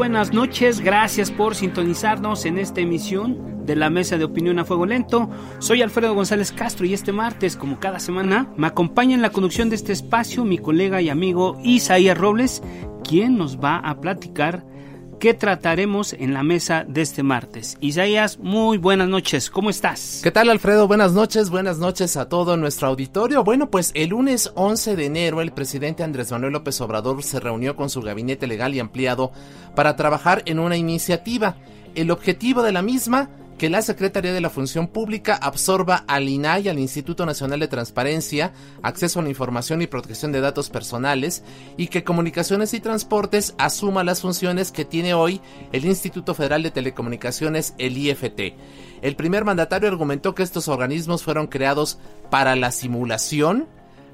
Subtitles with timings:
[0.00, 4.86] Buenas noches, gracias por sintonizarnos en esta emisión de la Mesa de Opinión a Fuego
[4.86, 5.28] Lento.
[5.58, 9.68] Soy Alfredo González Castro y este martes, como cada semana, me acompaña en la conducción
[9.68, 12.62] de este espacio mi colega y amigo Isaías Robles,
[13.06, 14.64] quien nos va a platicar
[15.20, 17.76] qué trataremos en la mesa de este martes.
[17.80, 20.20] Isaías, muy buenas noches, ¿cómo estás?
[20.22, 20.88] ¿Qué tal Alfredo?
[20.88, 23.44] Buenas noches, buenas noches a todo nuestro auditorio.
[23.44, 27.76] Bueno, pues el lunes 11 de enero el presidente Andrés Manuel López Obrador se reunió
[27.76, 29.30] con su gabinete legal y ampliado
[29.76, 31.56] para trabajar en una iniciativa.
[31.94, 33.28] El objetivo de la misma
[33.60, 38.54] que la Secretaría de la Función Pública absorba al INAI, al Instituto Nacional de Transparencia,
[38.80, 41.42] Acceso a la Información y Protección de Datos Personales,
[41.76, 46.70] y que Comunicaciones y Transportes asuma las funciones que tiene hoy el Instituto Federal de
[46.70, 48.54] Telecomunicaciones, el IFT.
[49.02, 51.98] El primer mandatario argumentó que estos organismos fueron creados
[52.30, 53.66] para la simulación,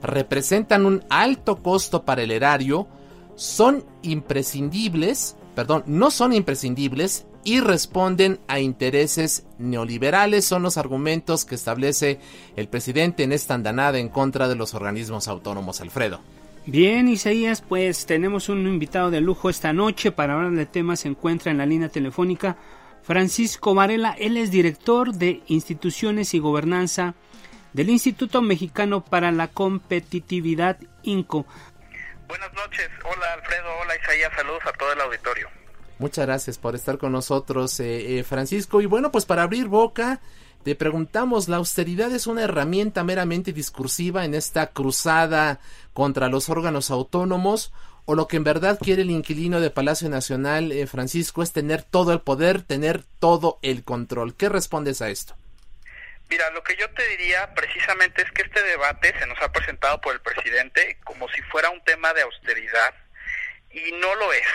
[0.02, 2.89] representan un alto costo para el erario,
[3.36, 10.44] son imprescindibles, perdón, no son imprescindibles y responden a intereses neoliberales.
[10.44, 12.19] Son los argumentos que establece
[12.56, 16.20] el presidente en esta andanada en contra de los organismos autónomos, Alfredo.
[16.67, 21.01] Bien, Isaías, pues tenemos un invitado de lujo esta noche para hablar de temas.
[21.01, 22.56] Se encuentra en la línea telefónica
[23.05, 24.17] Francisco Varela.
[24.18, 27.14] Él es director de Instituciones y Gobernanza
[27.73, 31.46] del Instituto Mexicano para la Competitividad, INCO.
[32.27, 32.90] Buenas noches.
[33.05, 33.68] Hola, Alfredo.
[33.83, 34.33] Hola, Isaías.
[34.35, 35.48] Saludos a todo el auditorio.
[35.98, 38.83] Muchas gracias por estar con nosotros, eh, eh, Francisco.
[38.83, 40.20] Y bueno, pues para abrir boca,
[40.62, 45.58] te preguntamos, ¿la austeridad es una herramienta meramente discursiva en esta cruzada
[45.95, 47.73] contra los órganos autónomos?
[48.05, 51.83] ¿O lo que en verdad quiere el inquilino de Palacio Nacional, eh, Francisco, es tener
[51.83, 54.36] todo el poder, tener todo el control?
[54.36, 55.35] ¿Qué respondes a esto?
[56.29, 60.01] Mira, lo que yo te diría precisamente es que este debate se nos ha presentado
[60.01, 62.95] por el presidente como si fuera un tema de austeridad
[63.70, 64.46] y no lo es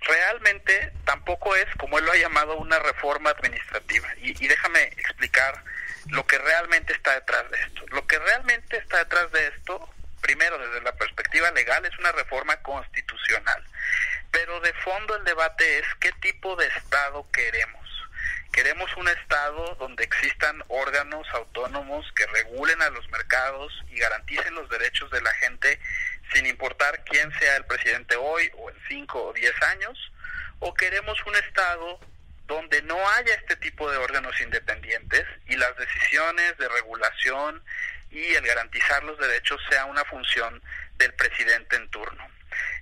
[0.00, 4.08] realmente tampoco es, como él lo ha llamado, una reforma administrativa.
[4.18, 5.62] Y, déjame explicar
[6.08, 7.84] lo que realmente está detrás de esto.
[7.88, 9.88] Lo que realmente está detrás de esto,
[10.20, 13.64] primero desde la perspectiva legal, es una reforma constitucional.
[14.30, 17.86] Pero de fondo el debate es qué tipo de Estado queremos.
[18.52, 24.68] Queremos un Estado donde existan órganos autónomos que regulen a los mercados y garanticen los
[24.70, 25.78] derechos de la gente
[26.32, 30.12] sin importar quién sea el presidente hoy o en cinco o diez años,
[30.60, 32.00] o queremos un Estado
[32.46, 37.62] donde no haya este tipo de órganos independientes y las decisiones de regulación
[38.10, 40.62] y el garantizar los derechos sea una función
[40.96, 42.26] del presidente en turno.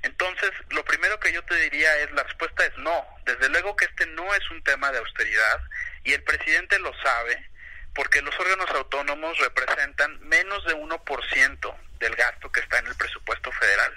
[0.03, 3.07] Entonces, lo primero que yo te diría es, la respuesta es no.
[3.25, 5.61] Desde luego que este no es un tema de austeridad
[6.05, 7.51] y el presidente lo sabe
[7.95, 13.53] porque los órganos autónomos representan menos de 1% del gasto que está en el presupuesto
[13.53, 13.93] federal.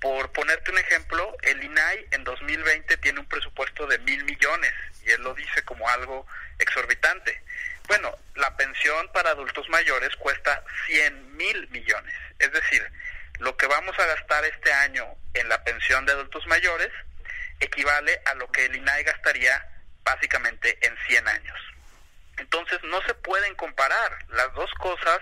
[0.00, 4.72] Por ponerte un ejemplo, el INAI en 2020 tiene un presupuesto de mil millones
[5.04, 6.26] y él lo dice como algo
[6.58, 7.42] exorbitante.
[7.88, 12.14] Bueno, la pensión para adultos mayores cuesta 100 mil millones.
[12.38, 12.86] Es decir,
[13.38, 16.90] lo que vamos a gastar este año en la pensión de adultos mayores
[17.60, 19.66] equivale a lo que el INAI gastaría
[20.04, 21.75] básicamente en 100 años.
[22.38, 24.18] Entonces no se pueden comparar.
[24.28, 25.20] Las dos cosas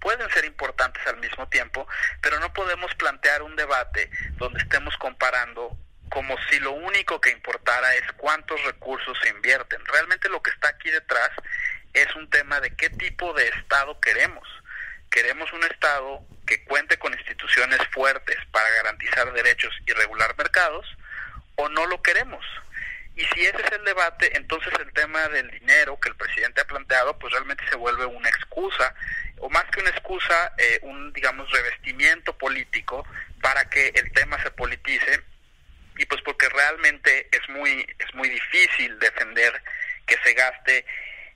[0.00, 1.86] pueden ser importantes al mismo tiempo,
[2.20, 5.76] pero no podemos plantear un debate donde estemos comparando
[6.10, 9.84] como si lo único que importara es cuántos recursos se invierten.
[9.86, 11.30] Realmente lo que está aquí detrás
[11.92, 14.46] es un tema de qué tipo de Estado queremos.
[15.10, 20.86] Queremos un Estado que cuente con instituciones fuertes para garantizar derechos y regular mercados,
[21.56, 22.44] o no lo queremos.
[23.16, 26.66] Y si ese es el debate, entonces el tema del dinero que el presidente ha
[26.66, 28.94] planteado, pues realmente se vuelve una excusa,
[29.38, 33.06] o más que una excusa, eh, un, digamos, revestimiento político
[33.40, 35.22] para que el tema se politice
[35.96, 39.62] y pues porque realmente es muy es muy difícil defender
[40.06, 40.84] que se gaste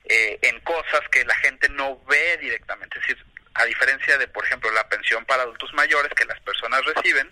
[0.04, 4.44] eh, en cosas que la gente no ve directamente, es decir, a diferencia de por
[4.44, 7.30] ejemplo la pensión para adultos mayores que las personas reciben,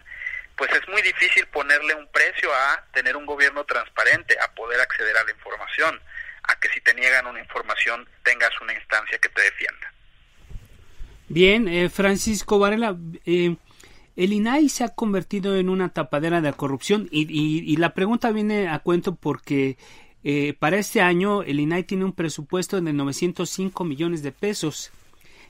[0.56, 5.16] pues es muy difícil ponerle un precio a tener un gobierno transparente, a poder acceder
[5.16, 6.00] a la información,
[6.44, 9.92] a que si te niegan una información tengas una instancia que te defienda.
[11.28, 13.56] Bien, eh, Francisco Varela, eh,
[14.16, 18.68] el INAI se ha convertido en una tapadera de corrupción y, y, la pregunta viene
[18.68, 19.76] a cuento porque
[20.24, 24.92] eh, para este año el INAI tiene un presupuesto de 905 millones de pesos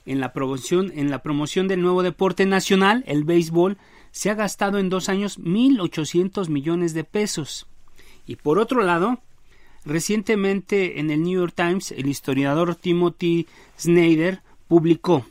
[0.07, 3.77] en la promoción en la promoción del nuevo deporte nacional, el béisbol,
[4.17, 7.67] se ha gastado en dos años 1.800 millones de pesos.
[8.27, 9.21] Y por otro lado,
[9.85, 13.47] recientemente en el New York Times, el historiador Timothy
[13.79, 15.27] Snyder publicó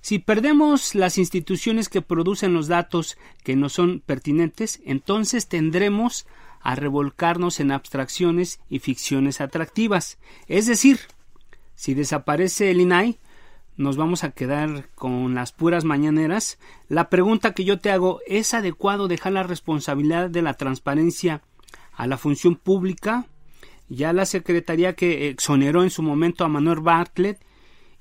[0.00, 6.26] si perdemos las instituciones que producen los datos que no son pertinentes, entonces tendremos
[6.62, 10.16] a revolcarnos en abstracciones y ficciones atractivas.
[10.48, 10.98] Es decir,
[11.74, 13.18] si desaparece el INAI,
[13.80, 16.58] nos vamos a quedar con las puras mañaneras.
[16.88, 21.40] La pregunta que yo te hago, ¿es adecuado dejar la responsabilidad de la transparencia
[21.94, 23.24] a la función pública?
[23.88, 27.40] Ya la Secretaría que exoneró en su momento a Manuel Bartlett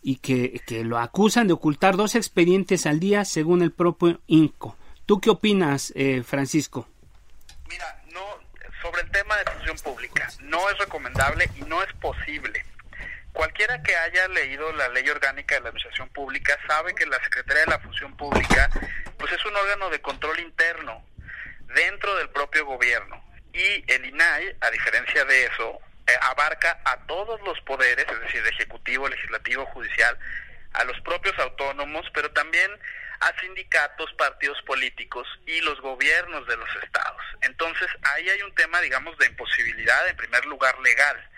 [0.01, 4.75] y que, lo acusan de ocultar dos expedientes al día según el propio INCO.
[5.05, 6.89] ¿Tú qué opinas, eh, Francisco?
[7.69, 8.19] Mira, no,
[8.81, 12.68] sobre el tema de función pública, no es recomendable y no es posible
[13.33, 17.63] Cualquiera que haya leído la ley orgánica de la administración pública sabe que la Secretaría
[17.63, 18.69] de la Función Pública
[19.17, 21.05] pues es un órgano de control interno
[21.75, 23.23] dentro del propio gobierno
[23.53, 28.45] y el INAI, a diferencia de eso, eh, abarca a todos los poderes, es decir,
[28.47, 30.17] ejecutivo, legislativo, judicial,
[30.73, 32.71] a los propios autónomos, pero también
[33.19, 37.21] a sindicatos, partidos políticos y los gobiernos de los estados.
[37.41, 41.28] Entonces, ahí hay un tema, digamos, de imposibilidad, en primer lugar, legal.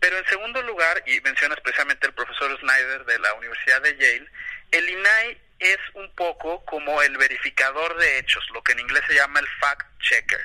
[0.00, 4.30] Pero en segundo lugar, y menciona especialmente el profesor Snyder de la Universidad de Yale,
[4.72, 9.14] el INAI es un poco como el verificador de hechos, lo que en inglés se
[9.14, 10.40] llama el fact checker.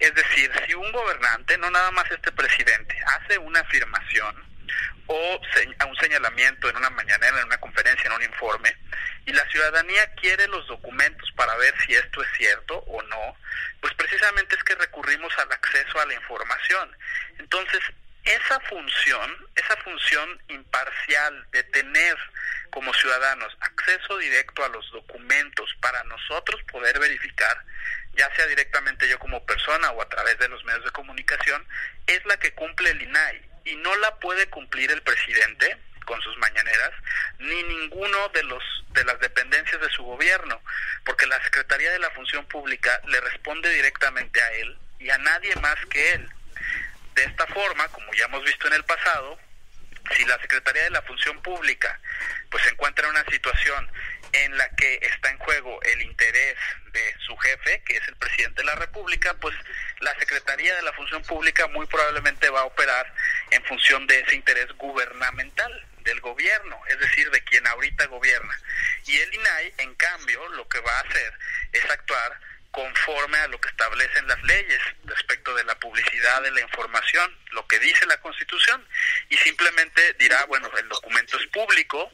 [0.00, 4.54] Es decir, si un gobernante, no nada más este presidente, hace una afirmación
[5.06, 5.40] o
[5.86, 8.74] un señalamiento en una mañanera, en una conferencia, en un informe,
[9.26, 13.36] y la ciudadanía quiere los documentos para ver si esto es cierto o no,
[13.80, 16.96] pues precisamente es que recurrimos al acceso a la información.
[17.38, 17.80] Entonces,
[18.24, 22.16] esa función, esa función imparcial de tener
[22.70, 27.56] como ciudadanos acceso directo a los documentos para nosotros poder verificar,
[28.14, 31.66] ya sea directamente yo como persona o a través de los medios de comunicación,
[32.06, 36.36] es la que cumple el INAI y no la puede cumplir el presidente con sus
[36.38, 36.90] mañaneras
[37.38, 40.62] ni ninguno de los de las dependencias de su gobierno,
[41.04, 45.54] porque la Secretaría de la Función Pública le responde directamente a él y a nadie
[45.56, 46.30] más que él.
[47.14, 49.38] De esta forma, como ya hemos visto en el pasado,
[50.16, 51.98] si la Secretaría de la Función Pública
[52.50, 53.90] pues se encuentra en una situación
[54.32, 56.56] en la que está en juego el interés
[56.92, 59.54] de su jefe, que es el presidente de la República, pues
[60.00, 63.12] la Secretaría de la Función Pública muy probablemente va a operar
[63.50, 68.58] en función de ese interés gubernamental del gobierno, es decir, de quien ahorita gobierna.
[69.06, 71.32] Y el INAI, en cambio, lo que va a hacer
[71.72, 72.38] es actuar
[72.74, 77.64] conforme a lo que establecen las leyes respecto de la publicidad de la información, lo
[77.68, 78.84] que dice la Constitución,
[79.28, 82.12] y simplemente dirá, bueno, el documento es público,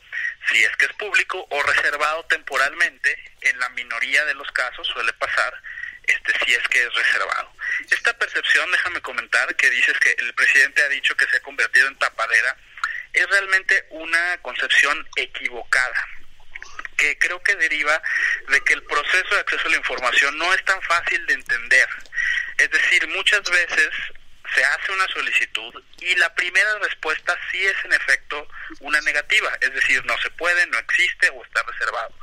[0.51, 5.15] si es que es público, o reservado temporalmente, en la minoría de los casos suele
[5.15, 5.55] pasar,
[6.03, 7.55] este si es que es reservado.
[7.91, 11.89] Esta percepción, déjame comentar, que dices que el presidente ha dicho que se ha convertido
[11.89, 12.55] en tapadera,
[13.15, 16.20] es realmente una concepción equivocada
[17.01, 18.03] que creo que deriva
[18.49, 21.89] de que el proceso de acceso a la información no es tan fácil de entender.
[22.59, 23.91] Es decir, muchas veces
[24.55, 28.47] se hace una solicitud y la primera respuesta sí es en efecto
[28.81, 32.15] una negativa, es decir, no se puede, no existe o está reservado.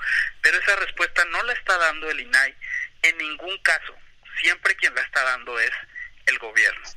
[0.42, 2.56] Pero esa respuesta no la está dando el INAI
[3.02, 3.96] en ningún caso.
[4.42, 5.72] Siempre quien la está dando es
[6.28, 6.88] el gobierno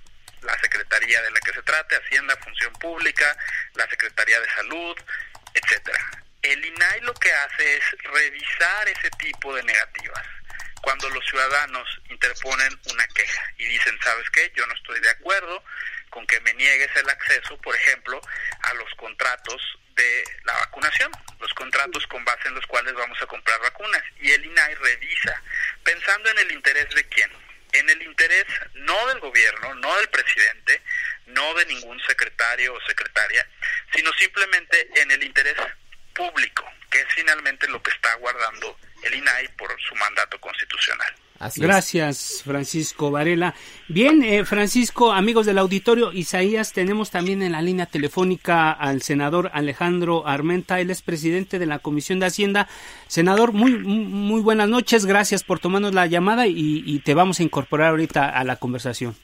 [0.42, 3.36] la Secretaría de la que se trate, Hacienda, Función Pública,
[3.74, 4.96] la Secretaría de Salud,
[5.52, 6.24] etcétera.
[6.42, 10.26] El INAI lo que hace es revisar ese tipo de negativas.
[10.80, 14.50] Cuando los ciudadanos interponen una queja y dicen, ¿sabes qué?
[14.56, 15.62] Yo no estoy de acuerdo
[16.08, 18.20] con que me niegues el acceso, por ejemplo,
[18.62, 19.60] a los contratos
[19.94, 24.02] de la vacunación, los contratos con base en los cuales vamos a comprar vacunas.
[24.20, 25.42] Y el INAI revisa,
[25.84, 27.30] pensando en el interés de quién,
[27.72, 30.82] en el interés no del gobierno, no del presidente,
[31.26, 33.46] no de ningún secretario o secretaria,
[33.94, 35.56] sino simplemente en el interés
[36.20, 41.14] público, que es finalmente lo que está guardando el INAI por su mandato constitucional.
[41.56, 43.54] Gracias, Francisco Varela.
[43.88, 49.50] Bien, eh, Francisco, amigos del auditorio, Isaías, tenemos también en la línea telefónica al senador
[49.54, 52.68] Alejandro Armenta, él es presidente de la Comisión de Hacienda.
[53.06, 57.42] Senador, muy, muy buenas noches, gracias por tomarnos la llamada y, y te vamos a
[57.42, 59.16] incorporar ahorita a la conversación.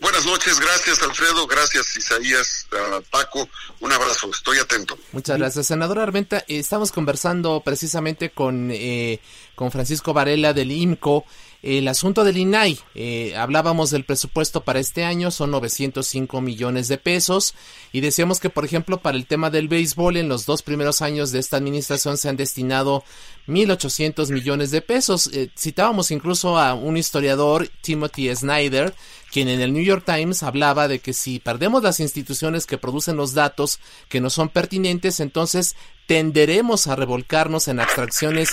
[0.00, 2.66] Buenas noches, gracias Alfredo, gracias Isaías,
[3.10, 3.48] Paco,
[3.80, 4.98] un abrazo, estoy atento.
[5.12, 6.44] Muchas gracias, senador Armenta.
[6.48, 9.20] Estamos conversando precisamente con, eh,
[9.54, 11.24] con Francisco Varela del IMCO
[11.60, 16.98] el asunto del INAI, eh, hablábamos del presupuesto para este año, son 905 millones de
[16.98, 17.54] pesos
[17.92, 21.32] y decíamos que, por ejemplo, para el tema del béisbol, en los dos primeros años
[21.32, 23.02] de esta administración se han destinado
[23.48, 25.30] 1.800 millones de pesos.
[25.32, 28.94] Eh, citábamos incluso a un historiador, Timothy Snyder,
[29.32, 33.16] quien en el New York Times hablaba de que si perdemos las instituciones que producen
[33.16, 35.74] los datos que no son pertinentes, entonces
[36.06, 38.50] tenderemos a revolcarnos en abstracciones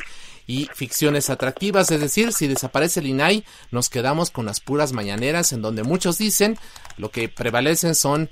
[0.48, 5.54] y ficciones atractivas, es decir, si desaparece el INAI, nos quedamos con las puras mañaneras
[5.54, 6.58] en donde muchos dicen
[6.98, 8.30] lo que prevalecen son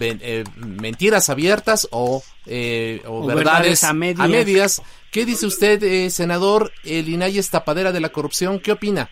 [0.00, 4.82] eh, mentiras abiertas o, eh, verdades, a, medias.
[5.10, 6.72] ¿Qué dice usted, eh, senador?
[6.84, 9.10] El INAI es tapadera de la corrupción, ¿qué opina?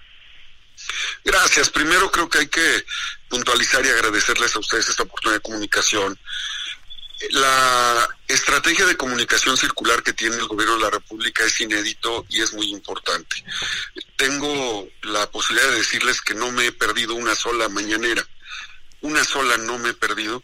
[1.24, 1.70] Gracias.
[1.70, 2.84] Primero creo que hay que
[3.28, 6.18] puntualizar y agradecerles a ustedes esta oportunidad de comunicación
[7.30, 12.42] la estrategia de comunicación circular que tiene el gobierno de la República es inédito y
[12.42, 13.44] es muy importante.
[14.16, 18.26] Tengo la posibilidad de decirles que no me he perdido una sola mañanera,
[19.00, 20.42] una sola no me he perdido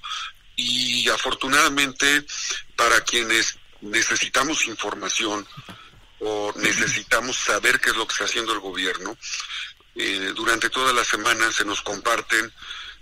[0.57, 2.25] y afortunadamente
[2.77, 5.47] para quienes necesitamos información
[6.21, 9.17] o necesitamos saber qué es lo que está haciendo el gobierno,
[9.95, 12.53] eh, durante toda la semana se nos comparten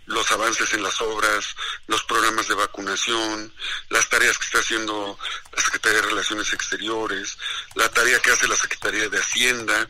[0.09, 1.55] los avances en las obras,
[1.87, 3.53] los programas de vacunación,
[3.91, 5.19] las tareas que está haciendo
[5.53, 7.39] la Secretaría de Relaciones Exteriores,
[7.75, 9.89] la tarea que hace la Secretaría de Hacienda.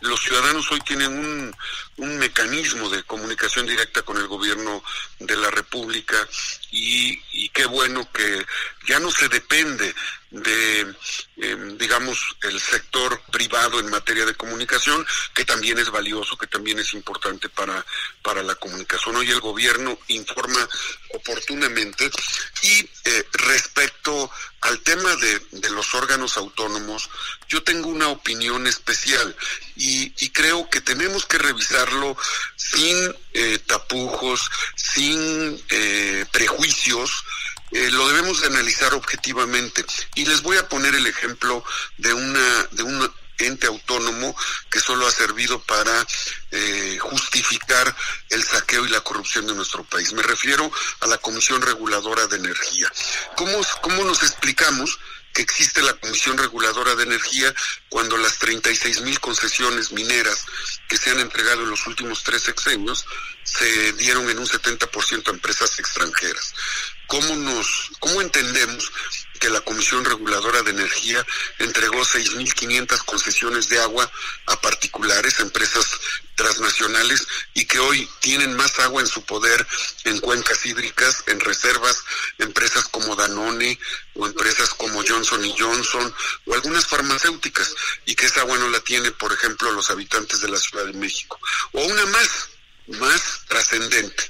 [0.00, 1.56] Los ciudadanos hoy tienen un,
[1.98, 4.82] un mecanismo de comunicación directa con el gobierno
[5.18, 6.16] de la República
[6.70, 8.46] y, qué bueno que
[8.86, 9.92] ya no se depende
[10.30, 10.94] de,
[11.38, 16.78] em, digamos, el sector privado en materia de comunicación, que también es valioso, que también
[16.78, 17.84] es importante para,
[18.22, 19.16] para la comunicación.
[19.16, 20.68] Hoy el gobierno informa
[21.14, 22.08] oportunamente
[22.62, 27.08] y eh, respecto al tema de, los órganos autónomos,
[27.48, 29.36] yo tengo una opinión especial
[29.76, 32.16] y, y creo que tenemos que revisarlo
[32.56, 37.24] sin eh, tapujos, sin eh, prejuicios,
[37.70, 39.84] eh, lo debemos de analizar objetivamente.
[40.14, 41.64] Y les voy a poner el ejemplo
[41.98, 44.36] de una, de un ente autónomo
[44.70, 46.06] que solo ha servido para
[46.50, 47.94] eh, justificar
[48.30, 50.12] el saqueo y la corrupción de nuestro país.
[50.12, 52.90] Me refiero a la Comisión Reguladora de Energía.
[53.36, 54.98] ¿Cómo, cómo nos explicamos
[55.32, 57.54] que existe la Comisión Reguladora de Energía
[57.88, 60.44] cuando las 36 mil concesiones mineras
[60.88, 63.06] que se han entregado en los últimos tres sexenios
[63.48, 66.54] se dieron en un 70% a empresas extranjeras.
[67.06, 68.92] ¿Cómo nos, cómo entendemos
[69.38, 71.24] que la Comisión Reguladora de Energía
[71.58, 74.10] entregó 6.500 concesiones de agua
[74.46, 75.86] a particulares, empresas
[76.34, 79.66] transnacionales, y que hoy tienen más agua en su poder
[80.04, 82.02] en cuencas hídricas, en reservas,
[82.38, 83.78] empresas como Danone
[84.14, 86.14] o empresas como Johnson y Johnson
[86.46, 87.74] o algunas farmacéuticas,
[88.04, 90.92] y que esa agua no la tiene, por ejemplo, los habitantes de la Ciudad de
[90.92, 91.40] México.
[91.72, 92.48] O una más,
[92.88, 94.22] más trascendente.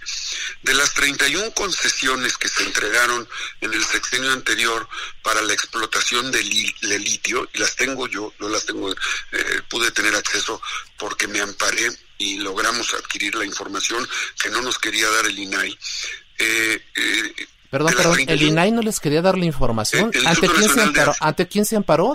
[0.62, 3.28] De las 31 concesiones que se entregaron
[3.60, 4.88] en el sexenio anterior
[5.22, 10.14] para la explotación de, litio, y las tengo yo, no las tengo, eh, pude tener
[10.14, 10.60] acceso
[10.96, 14.06] porque me amparé y logramos adquirir la información
[14.42, 15.78] que no nos quería dar el INAI.
[16.38, 20.10] Eh, eh, perdón, perdón, ¿el INAI no les quería dar la información?
[20.26, 21.14] ¿Ante quién, se amparó?
[21.20, 22.14] ¿Ante quién se amparó?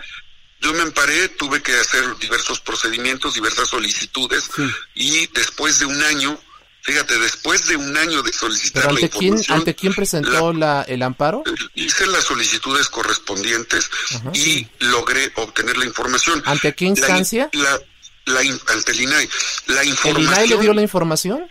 [0.64, 4.50] Yo me amparé, tuve que hacer diversos procedimientos, diversas solicitudes
[4.96, 6.40] y después de un año,
[6.82, 11.44] fíjate, después de un año de solicitar ante quién, ¿Ante quién presentó la, el amparo?
[11.76, 13.90] Hice las solicitudes correspondientes
[14.34, 16.42] y logré obtener la información.
[16.46, 17.50] ¿Ante qué instancia?
[17.52, 17.80] La,
[18.26, 19.30] la, ante el INAI.
[19.68, 21.46] La información, ¿El INAI le dio la información?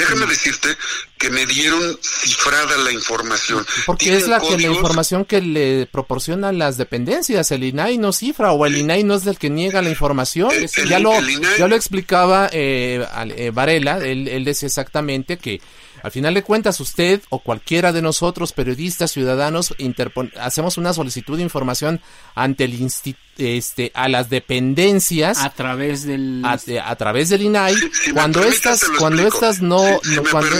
[0.00, 0.68] Déjame decirte
[1.18, 3.66] que me dieron cifrada la información.
[3.84, 7.50] Porque es la, que, la información que le proporcionan las dependencias.
[7.50, 10.50] El INAI no cifra o el INAI no es el que niega la información.
[10.88, 11.12] ya, lo,
[11.58, 15.60] ya lo explicaba eh, eh, Varela, él, él decía exactamente que
[16.02, 19.74] al final de cuentas, usted o cualquiera de nosotros, periodistas, ciudadanos,
[20.38, 22.00] hacemos una solicitud de información
[22.34, 22.90] ante el
[23.38, 27.74] este, a las dependencias a través del a, través del INAI
[28.12, 29.82] cuando estas cuando estas no,
[30.30, 30.56] cuando,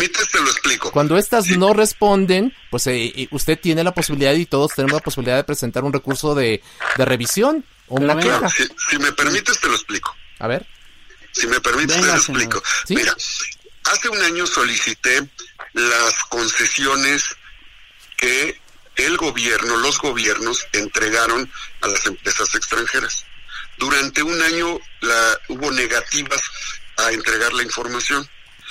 [0.92, 5.04] cuando estas no responden pues eh, eh, usted tiene la posibilidad y todos tenemos la
[5.04, 6.62] posibilidad de presentar un recurso de,
[6.96, 8.48] de revisión o una queja.
[8.48, 10.16] Si, si me permites te lo explico.
[10.38, 10.66] A ver.
[11.32, 12.62] Si me permite, Venga, te lo explico.
[12.86, 12.94] ¿Sí?
[12.94, 13.14] Mira,
[13.84, 15.28] hace un año solicité
[15.72, 17.36] las concesiones
[18.16, 18.60] que
[18.96, 23.24] el gobierno, los gobiernos entregaron a las empresas extranjeras.
[23.78, 26.42] Durante un año la, hubo negativas
[26.98, 28.28] a entregar la información.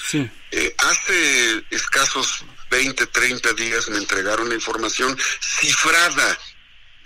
[0.07, 0.29] Sí.
[0.51, 6.37] Eh, hace escasos 20, 30 días me entregaron la información cifrada.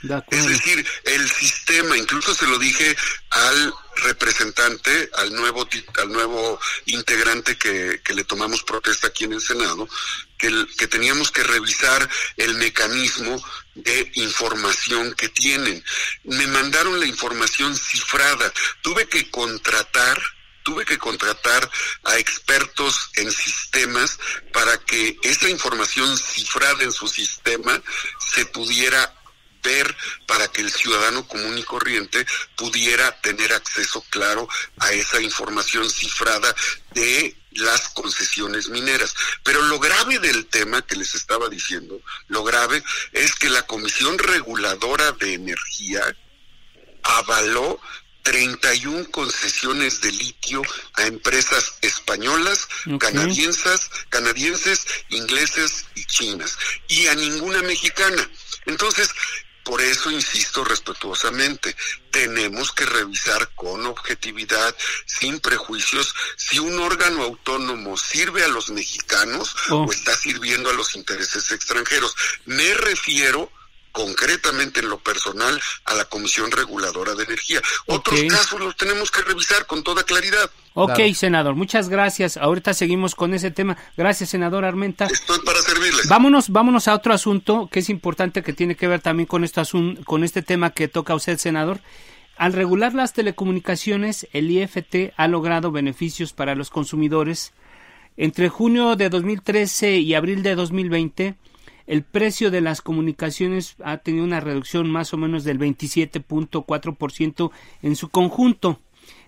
[0.01, 2.95] De Es decir, el sistema, incluso se lo dije
[3.29, 9.41] al representante, al nuevo al nuevo integrante que, que le tomamos protesta aquí en el
[9.41, 9.87] Senado,
[10.37, 13.43] que, que teníamos que revisar el mecanismo
[13.75, 15.83] de información que tienen.
[16.23, 18.51] Me mandaron la información cifrada.
[18.81, 20.21] Tuve que contratar
[20.63, 21.69] tuve que contratar
[22.05, 24.17] a expertos en sistemas
[24.53, 27.81] para que esa información cifrada en su sistema
[28.33, 29.13] se pudiera
[29.63, 29.95] ver
[30.27, 34.47] para que el ciudadano común y corriente pudiera tener acceso claro
[34.79, 36.53] a esa información cifrada
[36.91, 39.15] de las concesiones mineras.
[39.43, 44.17] Pero lo grave del tema que les estaba diciendo, lo grave es que la Comisión
[44.17, 46.15] Reguladora de Energía
[47.03, 47.79] avaló
[48.23, 50.61] 31 concesiones de litio
[50.93, 53.01] a empresas españolas, Ok.
[53.01, 58.29] canadienses, canadienses, ingleses y chinas, y a ninguna mexicana.
[58.65, 59.09] Entonces,
[59.63, 61.75] por eso insisto respetuosamente,
[62.11, 69.55] tenemos que revisar con objetividad, sin prejuicios, si un órgano autónomo sirve a los mexicanos
[69.69, 69.85] Oh.
[69.85, 72.15] o está sirviendo a los intereses extranjeros.
[72.45, 73.51] Me refiero
[73.93, 77.61] concretamente en lo personal a la Comisión Reguladora de Energía.
[77.85, 80.49] Otros casos los tenemos que revisar con toda claridad.
[80.73, 81.13] Ok, Claro.
[81.13, 82.35] senador, muchas gracias.
[82.35, 83.77] Ahorita seguimos con ese tema.
[83.95, 85.05] Gracias, senador Armenta.
[85.05, 86.09] Estoy para servirles.
[86.09, 89.61] Vámonos, vámonos a otro asunto que es importante que tiene que ver también con este
[89.61, 91.79] asun- con este tema que toca a usted, senador.
[92.35, 97.53] Al regular las telecomunicaciones, el IFT ha logrado beneficios para los consumidores.
[98.17, 101.35] Entre junio de 2013 y abril de 2020,
[101.87, 107.95] el precio de las comunicaciones ha tenido una reducción más o menos del 27.4% en
[107.95, 108.79] su conjunto.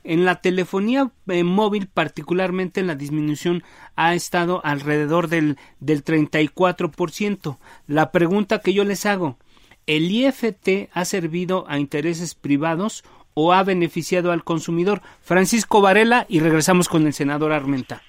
[0.04, 3.64] En la telefonía eh, móvil, particularmente, la disminución
[3.96, 7.58] ha estado alrededor del, del 34%.
[7.88, 9.38] La pregunta que yo les hago,
[9.88, 15.02] ¿el IFT ha servido a intereses privados o ha beneficiado al consumidor?
[15.22, 18.04] Francisco Varela y regresamos con el senador Armenta.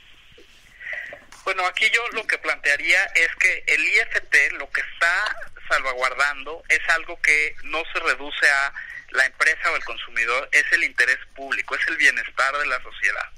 [1.47, 5.37] Bueno, aquí yo lo que plantearía es que el IFT lo que está
[5.69, 8.75] salvaguardando es algo que no se reduce a
[9.11, 13.31] la empresa o el consumidor, es el interés público, es el bienestar de la sociedad.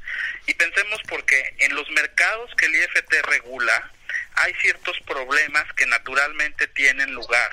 [0.46, 3.92] Y pensemos porque en los mercados que el IFT regula,
[4.34, 7.50] hay ciertos problemas que naturalmente tienen lugar.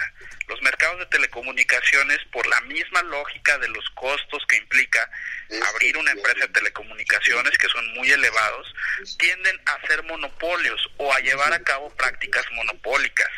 [0.48, 5.10] Los mercados de telecomunicaciones, por la misma lógica de los costos que implica
[5.74, 8.74] abrir una empresa de telecomunicaciones, que son muy elevados,
[9.18, 13.32] tienden a ser monopolios o a llevar a cabo prácticas monopólicas.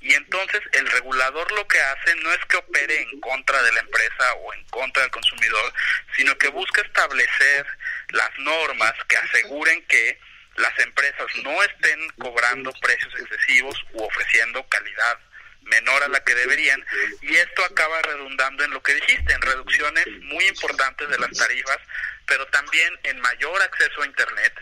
[0.00, 3.80] Y entonces el regulador lo que hace no es que opere en contra de la
[3.80, 5.72] empresa o en contra del consumidor,
[6.16, 7.66] sino que busca establecer
[8.10, 10.18] las normas que aseguren que
[10.56, 15.18] las empresas no estén cobrando precios excesivos u ofreciendo calidad
[15.62, 16.84] menor a la que deberían
[17.22, 21.78] y esto acaba redundando en lo que dijiste, en reducciones muy importantes de las tarifas,
[22.26, 24.54] pero también en mayor acceso a Internet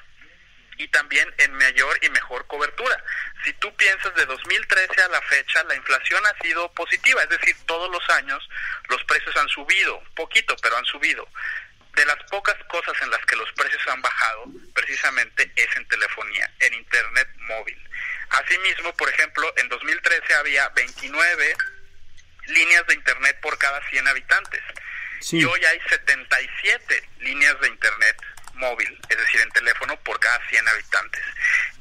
[0.76, 3.02] y también en mayor y mejor cobertura.
[3.44, 7.54] Si tú piensas de 2013 a la fecha, la inflación ha sido positiva, es decir,
[7.66, 8.48] todos los años
[8.88, 11.28] los precios han subido, poquito, pero han subido.
[11.94, 16.50] De las pocas cosas en las que los precios han bajado, precisamente es en telefonía,
[16.60, 17.78] en Internet móvil.
[18.30, 21.56] Asimismo, por ejemplo, en 2013 había 29
[22.46, 24.62] líneas de Internet por cada 100 habitantes.
[25.20, 25.38] Sí.
[25.38, 28.16] Y hoy hay 77 líneas de Internet
[28.54, 31.22] móvil, es decir, en teléfono por cada 100 habitantes.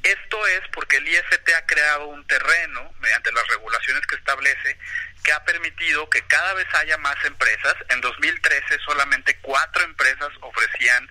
[0.02, 4.78] Esto es porque el IFT ha creado un terreno, mediante las regulaciones que establece,
[5.24, 7.74] que ha permitido que cada vez haya más empresas.
[7.88, 11.08] En 2013 solamente cuatro empresas ofrecían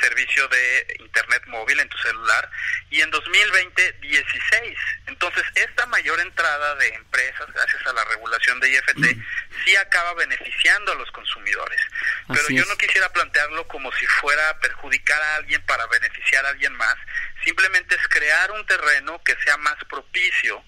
[0.00, 2.50] servicio de internet móvil en tu celular
[2.90, 4.78] y en 2020 16.
[5.06, 9.16] Entonces, esta mayor entrada de empresas gracias a la regulación de IFT
[9.64, 11.80] sí acaba beneficiando a los consumidores.
[12.28, 16.46] Pero Así yo no quisiera plantearlo como si fuera a perjudicar a alguien para beneficiar
[16.46, 16.96] a alguien más,
[17.44, 20.64] simplemente es crear un terreno que sea más propicio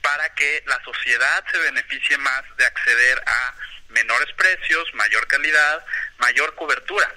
[0.00, 3.54] para que la sociedad se beneficie más de acceder a
[3.92, 5.84] menores precios, mayor calidad,
[6.18, 7.08] mayor cobertura.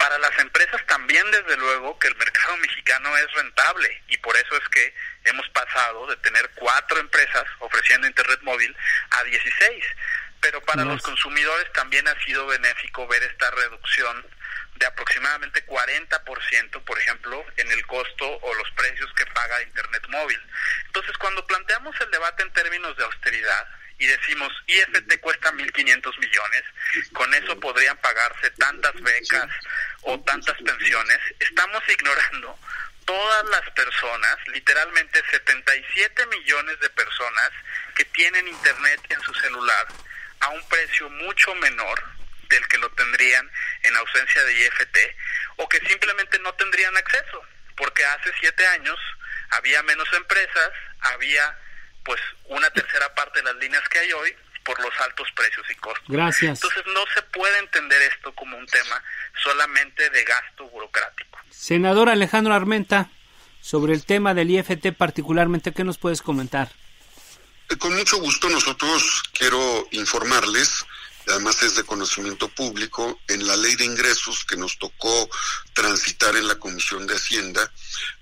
[0.00, 4.56] Para las empresas también, desde luego, que el mercado mexicano es rentable y por eso
[4.56, 8.74] es que hemos pasado de tener cuatro empresas ofreciendo Internet móvil
[9.10, 9.84] a 16.
[10.40, 14.26] Pero para No, los consumidores también ha sido benéfico ver esta reducción
[14.76, 20.40] de aproximadamente 40%, por ejemplo, en el costo o los precios que paga Internet móvil.
[20.86, 23.68] Entonces, cuando planteamos el debate en términos de austeridad,
[24.00, 26.64] y decimos IFT cuesta 1.500 millones,
[27.12, 29.48] con eso podrían pagarse tantas becas
[30.02, 32.58] o tantas pensiones, estamos ignorando
[33.04, 37.50] todas las personas, literalmente 77 millones de personas
[37.94, 39.86] que tienen internet en su celular
[40.40, 42.02] a un precio mucho menor
[42.48, 43.50] del que lo tendrían
[43.82, 44.98] en ausencia de IFT
[45.56, 47.42] o que simplemente no tendrían acceso,
[47.76, 48.98] porque hace siete años
[49.50, 51.54] había menos empresas, había
[52.04, 54.34] pues una tercera parte de las líneas que hay hoy
[54.64, 56.04] por los altos precios y costos.
[56.08, 56.62] Gracias.
[56.62, 59.02] Entonces no se puede entender esto como un tema
[59.42, 61.38] solamente de gasto burocrático.
[61.50, 63.10] Senador Alejandro Armenta,
[63.60, 66.70] sobre el tema del IFT particularmente, ¿qué nos puedes comentar?
[67.78, 70.84] Con mucho gusto nosotros quiero informarles
[71.30, 75.28] además es de conocimiento público, en la ley de ingresos que nos tocó
[75.72, 77.72] transitar en la Comisión de Hacienda,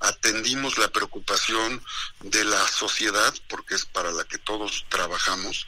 [0.01, 1.83] atendimos la preocupación
[2.21, 5.67] de la sociedad, porque es para la que todos trabajamos,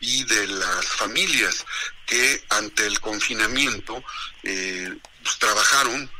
[0.00, 1.64] y de las familias
[2.06, 4.02] que ante el confinamiento
[4.42, 6.10] eh, pues, trabajaron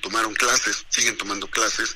[0.00, 1.94] tomaron clases, siguen tomando clases,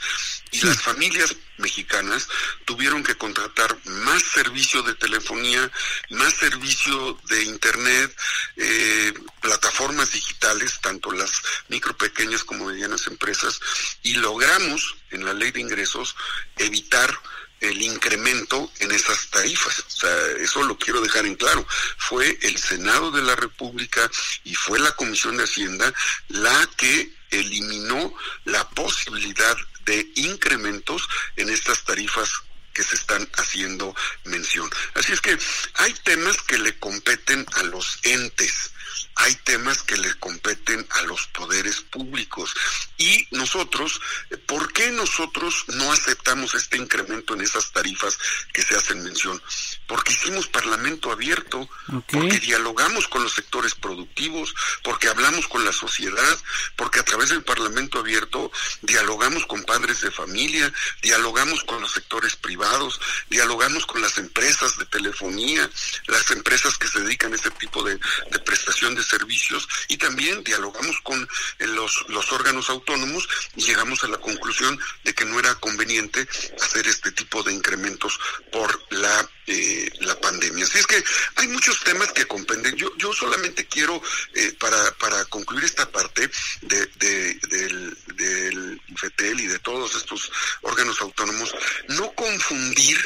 [0.53, 2.29] y las familias mexicanas
[2.65, 5.71] tuvieron que contratar más servicio de telefonía,
[6.11, 8.17] más servicio de internet,
[8.57, 13.61] eh, plataformas digitales, tanto las micro, pequeñas como medianas empresas,
[14.03, 16.17] y logramos en la ley de ingresos
[16.59, 17.19] evitar
[17.61, 19.81] el incremento en esas tarifas.
[19.81, 21.67] O sea, eso lo quiero dejar en claro.
[21.97, 24.11] Fue el Senado de la República
[24.45, 25.93] y fue la Comisión de Hacienda
[26.29, 32.31] la que eliminó la posibilidad de incrementos en estas tarifas
[32.73, 34.69] que se están haciendo mención.
[34.95, 35.39] Así es que
[35.75, 38.73] hay temas que le competen a los entes
[39.17, 42.55] hay temas que le competen a los poderes públicos.
[42.99, 44.01] Y nosotros,
[44.47, 48.19] ¿por qué nosotros no aceptamos este incremento en esas tarifas
[48.53, 49.43] que se hacen mención?
[49.87, 51.69] Porque hicimos parlamento abierto,
[52.11, 56.39] porque dialogamos con los sectores productivos, porque hablamos con la sociedad,
[56.77, 58.51] porque a través del parlamento abierto
[58.83, 64.87] dialogamos con padres de familia, dialogamos con los sectores privados, dialogamos con las empresas de
[64.87, 65.69] telefonía,
[66.07, 67.99] las empresas que se dedican a este tipo de,
[68.31, 71.23] de prestación de servicios y también dialogamos con
[71.59, 76.27] eh, los, los órganos autónomos y llegamos a la conclusión de que no era conveniente
[76.61, 78.19] hacer este tipo de incrementos
[78.51, 80.65] por la eh, la pandemia.
[80.65, 81.05] Así es que
[81.37, 82.75] hay muchos temas que comprenden.
[82.75, 84.03] Yo, yo solamente quiero,
[84.35, 86.29] eh, para, para concluir esta parte
[86.63, 91.55] de, del, del FETEL y de todos estos órganos autónomos,
[91.91, 92.99] no confundir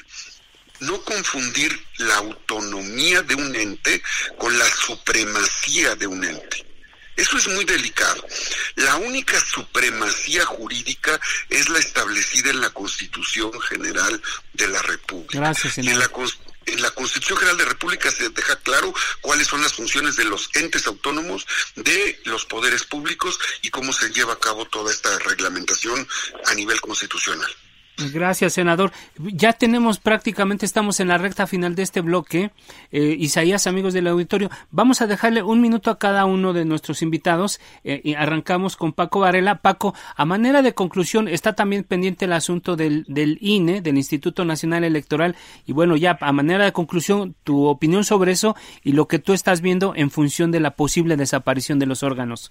[0.80, 4.02] no confundir la autonomía de un ente
[4.38, 6.66] con la supremacía de un ente.
[7.16, 8.24] Eso es muy delicado.
[8.76, 14.22] La única supremacía jurídica es la establecida en la Constitución General
[14.54, 15.38] de la República.
[15.38, 16.08] Gracias, en la,
[16.66, 20.24] en la Constitución General de la República se deja claro cuáles son las funciones de
[20.24, 25.18] los entes autónomos, de los poderes públicos y cómo se lleva a cabo toda esta
[25.18, 26.08] reglamentación
[26.46, 27.54] a nivel constitucional.
[28.12, 28.92] Gracias, senador.
[29.18, 32.50] Ya tenemos prácticamente, estamos en la recta final de este bloque.
[32.92, 37.02] Eh, Isaías, amigos del auditorio, vamos a dejarle un minuto a cada uno de nuestros
[37.02, 39.56] invitados eh, y arrancamos con Paco Varela.
[39.56, 44.44] Paco, a manera de conclusión, está también pendiente el asunto del, del INE, del Instituto
[44.44, 45.36] Nacional Electoral.
[45.66, 49.32] Y bueno, ya a manera de conclusión, tu opinión sobre eso y lo que tú
[49.32, 52.50] estás viendo en función de la posible desaparición de los órganos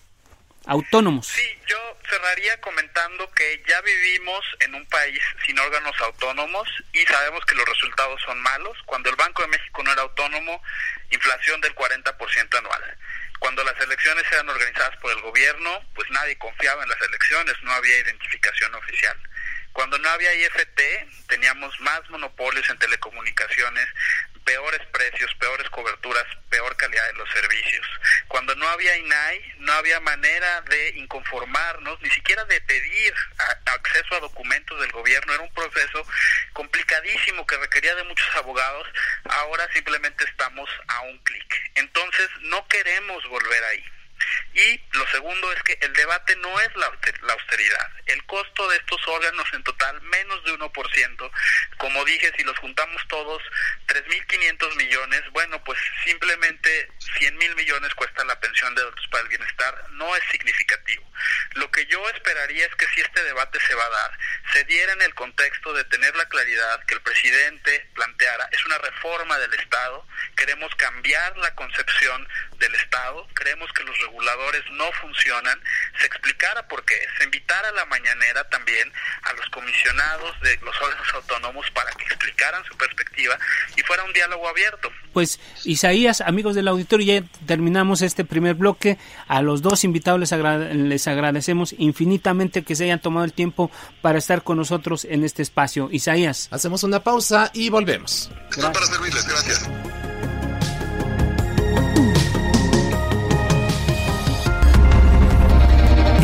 [0.69, 1.27] autónomos.
[1.27, 7.43] Sí, yo cerraría comentando que ya vivimos en un país sin órganos autónomos y sabemos
[7.45, 8.77] que los resultados son malos.
[8.85, 10.61] Cuando el Banco de México no era autónomo,
[11.09, 12.97] inflación del 40% anual.
[13.39, 17.71] Cuando las elecciones eran organizadas por el gobierno, pues nadie confiaba en las elecciones, no
[17.71, 19.17] había identificación oficial.
[19.79, 20.81] Cuando no había IFT,
[21.29, 23.87] teníamos más monopolios en telecomunicaciones,
[24.43, 27.87] peores precios, peores coberturas, peor calidad de los servicios.
[28.27, 33.13] Cuando no había INAI, no había manera de inconformarnos, ni siquiera de pedir
[33.67, 35.33] acceso a documentos del gobierno.
[35.33, 36.05] Era un proceso
[36.51, 38.85] complicadísimo que requería de muchos abogados.
[39.29, 41.71] Ahora simplemente estamos a un clic.
[41.75, 43.85] Entonces no queremos volver ahí.
[44.53, 46.87] Y lo segundo es que el debate no es la
[47.33, 47.91] austeridad.
[48.05, 51.31] El costo de estos órganos en total, menos de 1%.
[51.77, 53.41] Como dije, si los juntamos todos,
[53.87, 59.29] 3.500 millones, bueno, pues simplemente 100 mil millones cuesta la pensión de adultos para el
[59.29, 59.85] bienestar.
[59.91, 61.09] No es significativo.
[61.55, 64.17] Lo que yo esperaría es que si este debate se va a dar,
[64.53, 68.49] se diera en el contexto de tener la claridad que el presidente planteara.
[68.51, 70.05] Es una reforma del Estado.
[70.35, 72.27] Queremos cambiar la concepción
[72.57, 73.27] del Estado.
[73.33, 75.59] Creemos que los reguladores no funcionan,
[75.99, 78.91] se explicara por qué, se invitara a la mañanera también
[79.23, 83.37] a los comisionados de los órganos autónomos para que explicaran su perspectiva
[83.75, 84.89] y fuera un diálogo abierto.
[85.13, 88.97] Pues Isaías, amigos del auditorio, ya terminamos este primer bloque.
[89.27, 94.19] A los dos invitados les, les agradecemos infinitamente que se hayan tomado el tiempo para
[94.19, 95.89] estar con nosotros en este espacio.
[95.91, 96.47] Isaías.
[96.51, 98.31] Hacemos una pausa y volvemos.
[98.55, 99.98] para servirles, gracias.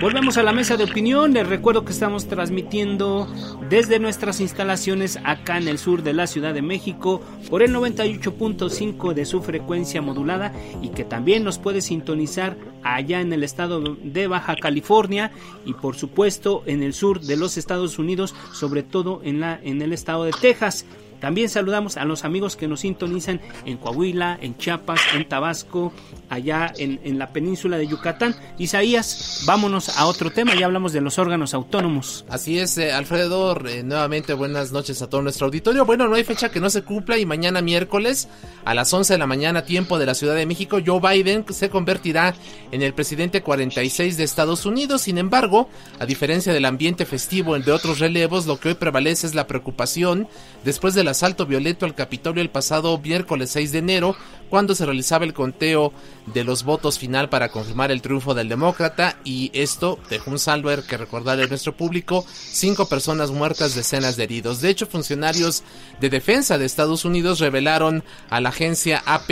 [0.00, 1.34] Volvemos a la mesa de opinión.
[1.34, 3.26] Les recuerdo que estamos transmitiendo
[3.68, 9.12] desde nuestras instalaciones acá en el sur de la Ciudad de México por el 98.5
[9.12, 14.28] de su frecuencia modulada y que también nos puede sintonizar allá en el estado de
[14.28, 15.32] Baja California
[15.66, 19.82] y por supuesto en el sur de los Estados Unidos, sobre todo en la en
[19.82, 20.86] el estado de Texas.
[21.20, 25.92] También saludamos a los amigos que nos sintonizan en Coahuila, en Chiapas, en Tabasco,
[26.28, 28.36] allá en, la península de Yucatán.
[28.58, 32.24] Isaías, vámonos a otro tema, ya hablamos de los órganos autónomos.
[32.28, 35.84] Así es, eh, Alfredo, eh, nuevamente buenas noches a todo nuestro auditorio.
[35.84, 38.28] Bueno, no hay fecha que no se cumpla y mañana miércoles
[38.64, 41.70] a las 11 de la mañana, tiempo de la Ciudad de México, Joe Biden se
[41.70, 42.34] convertirá
[42.70, 45.02] en el presidente 46 de Estados Unidos.
[45.02, 49.34] Sin embargo, a diferencia del ambiente festivo de otros relevos, lo que hoy prevalece es
[49.34, 50.28] la preocupación
[50.64, 54.14] después del asalto violento al Capitolio el pasado miércoles 6 de enero,
[54.50, 55.90] cuando se realizaba el conteo
[56.26, 60.68] de los votos final para confirmar el triunfo del demócrata y esto dejó un saldo
[60.86, 64.60] que recordarle a nuestro público, cinco personas muertas, decenas de heridos.
[64.60, 65.62] De hecho, funcionarios
[65.98, 69.28] de defensa de Estados Unidos revelaron a la agencia AP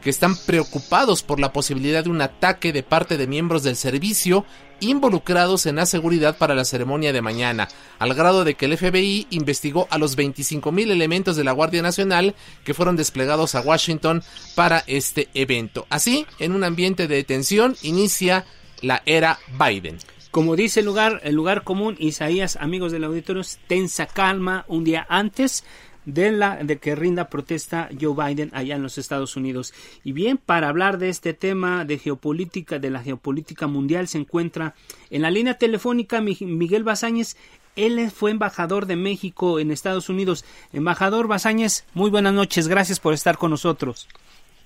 [0.00, 4.46] que están preocupados por la posibilidad de un ataque de parte de miembros del servicio
[4.80, 9.26] involucrados en la seguridad para la ceremonia de mañana, al grado de que el FBI
[9.30, 14.22] investigó a los 25.000 elementos de la Guardia Nacional que fueron desplegados a Washington
[14.54, 15.86] para este evento.
[15.90, 18.44] Así, en un ambiente de tensión, inicia
[18.80, 19.98] la era Biden.
[20.30, 25.06] Como dice el lugar, el lugar común, Isaías, amigos del auditorio, tensa calma un día
[25.08, 25.64] antes
[26.08, 29.74] de, la, de que rinda protesta Joe Biden allá en los Estados Unidos.
[30.04, 34.74] Y bien, para hablar de este tema de geopolítica, de la geopolítica mundial, se encuentra
[35.10, 37.36] en la línea telefónica Miguel Basáñez.
[37.76, 40.46] Él fue embajador de México en Estados Unidos.
[40.72, 42.68] Embajador Basáñez, muy buenas noches.
[42.68, 44.08] Gracias por estar con nosotros.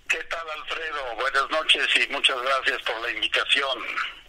[0.09, 1.21] ¿Qué tal, Alfredo?
[1.21, 3.79] Buenas noches y muchas gracias por la invitación.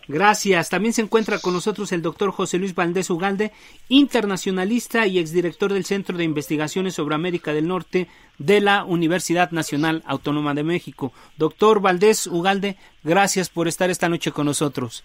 [0.07, 0.69] Gracias.
[0.69, 3.51] También se encuentra con nosotros el doctor José Luis Valdés Ugalde,
[3.87, 10.03] internacionalista y exdirector del Centro de Investigaciones sobre América del Norte de la Universidad Nacional
[10.05, 11.13] Autónoma de México.
[11.37, 15.03] Doctor Valdés Ugalde, gracias por estar esta noche con nosotros.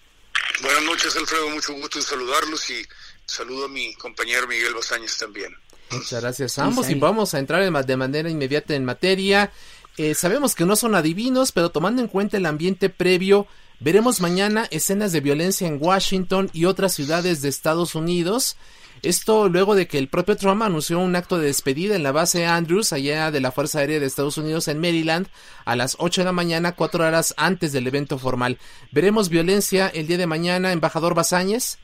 [0.61, 1.49] Buenas noches, Alfredo.
[1.49, 2.85] Mucho gusto en saludarlos y
[3.25, 5.55] saludo a mi compañero Miguel Basáñez también.
[5.91, 9.51] Muchas gracias a ambos y vamos a entrar de manera inmediata en materia.
[9.99, 13.47] Eh, sabemos que no son adivinos, pero tomando en cuenta el ambiente previo
[13.81, 18.57] Veremos mañana escenas de violencia en Washington y otras ciudades de Estados Unidos.
[19.03, 22.45] Esto luego de que el propio Trump anunció un acto de despedida en la base
[22.45, 25.29] Andrews, allá de la Fuerza Aérea de Estados Unidos en Maryland,
[25.63, 28.57] a las 8 de la mañana, cuatro horas antes del evento formal.
[28.91, 31.77] ¿Veremos violencia el día de mañana, embajador Basáñez?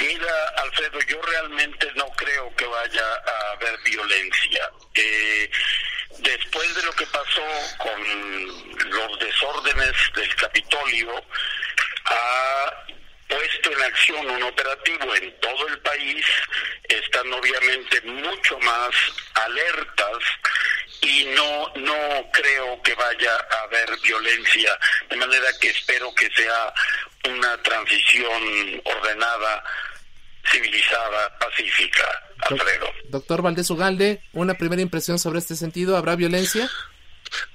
[0.00, 0.32] Mira,
[0.64, 4.62] Alfredo, yo realmente no creo que vaya a haber violencia.
[4.96, 5.48] Eh,
[6.22, 7.42] después de lo que pasó
[7.78, 11.24] con los desórdenes del Capitolio,
[12.06, 12.84] ha
[13.28, 16.24] puesto en acción un operativo en todo el país,
[16.88, 18.90] están obviamente mucho más
[19.34, 20.18] alertas
[21.00, 26.72] y no no creo que vaya a haber violencia, de manera que espero que sea
[27.28, 29.64] una transición ordenada,
[30.50, 32.22] civilizada, pacífica.
[33.08, 36.70] Doctor Valdés Ugalde, una primera impresión sobre este sentido, ¿habrá violencia?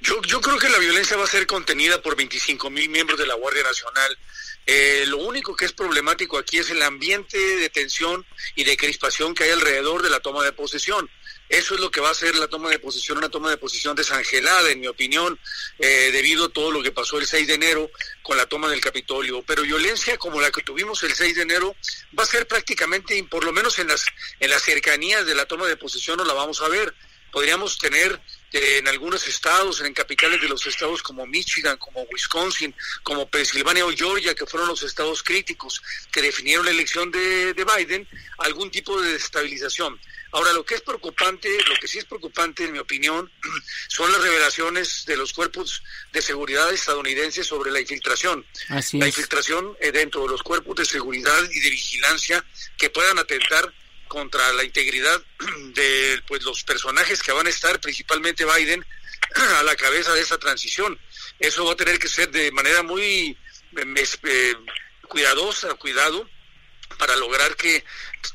[0.01, 3.27] Yo, yo creo que la violencia va a ser contenida por 25 mil miembros de
[3.27, 4.17] la Guardia Nacional.
[4.65, 9.33] Eh, lo único que es problemático aquí es el ambiente de tensión y de crispación
[9.33, 11.09] que hay alrededor de la toma de posesión.
[11.49, 13.95] Eso es lo que va a ser la toma de posesión, una toma de posesión
[13.95, 15.39] desangelada, en mi opinión,
[15.79, 17.89] eh, debido a todo lo que pasó el 6 de enero
[18.21, 19.43] con la toma del Capitolio.
[19.43, 21.75] Pero violencia como la que tuvimos el 6 de enero
[22.17, 24.05] va a ser prácticamente, por lo menos en las,
[24.39, 26.93] en las cercanías de la toma de posesión, no la vamos a ver.
[27.31, 28.19] Podríamos tener
[28.57, 33.91] en algunos estados, en capitales de los estados como Michigan, como Wisconsin, como Pensilvania o
[33.91, 38.07] Georgia, que fueron los estados críticos que definieron la elección de, de Biden,
[38.39, 39.99] algún tipo de desestabilización.
[40.31, 43.31] Ahora, lo que es preocupante, lo que sí es preocupante, en mi opinión,
[43.87, 48.45] son las revelaciones de los cuerpos de seguridad estadounidenses sobre la infiltración.
[48.69, 52.45] la infiltración eh, dentro de los cuerpos de seguridad y de vigilancia
[52.77, 53.73] que puedan atentar
[54.07, 55.21] contra la integridad
[55.73, 58.85] de pues, los personajes que van a estar, principalmente Biden,
[59.59, 60.97] a la cabeza de esta transición.
[61.39, 63.37] Eso va a tener que ser de manera muy
[63.75, 64.53] eh,
[65.07, 66.27] cuidadosa, cuidado,
[66.97, 67.83] para lograr que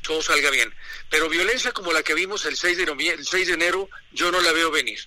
[0.03, 0.73] todo salga bien.
[1.09, 4.41] Pero violencia como la que vimos el 6 de, el 6 de enero, yo no
[4.41, 4.99] la veo venir.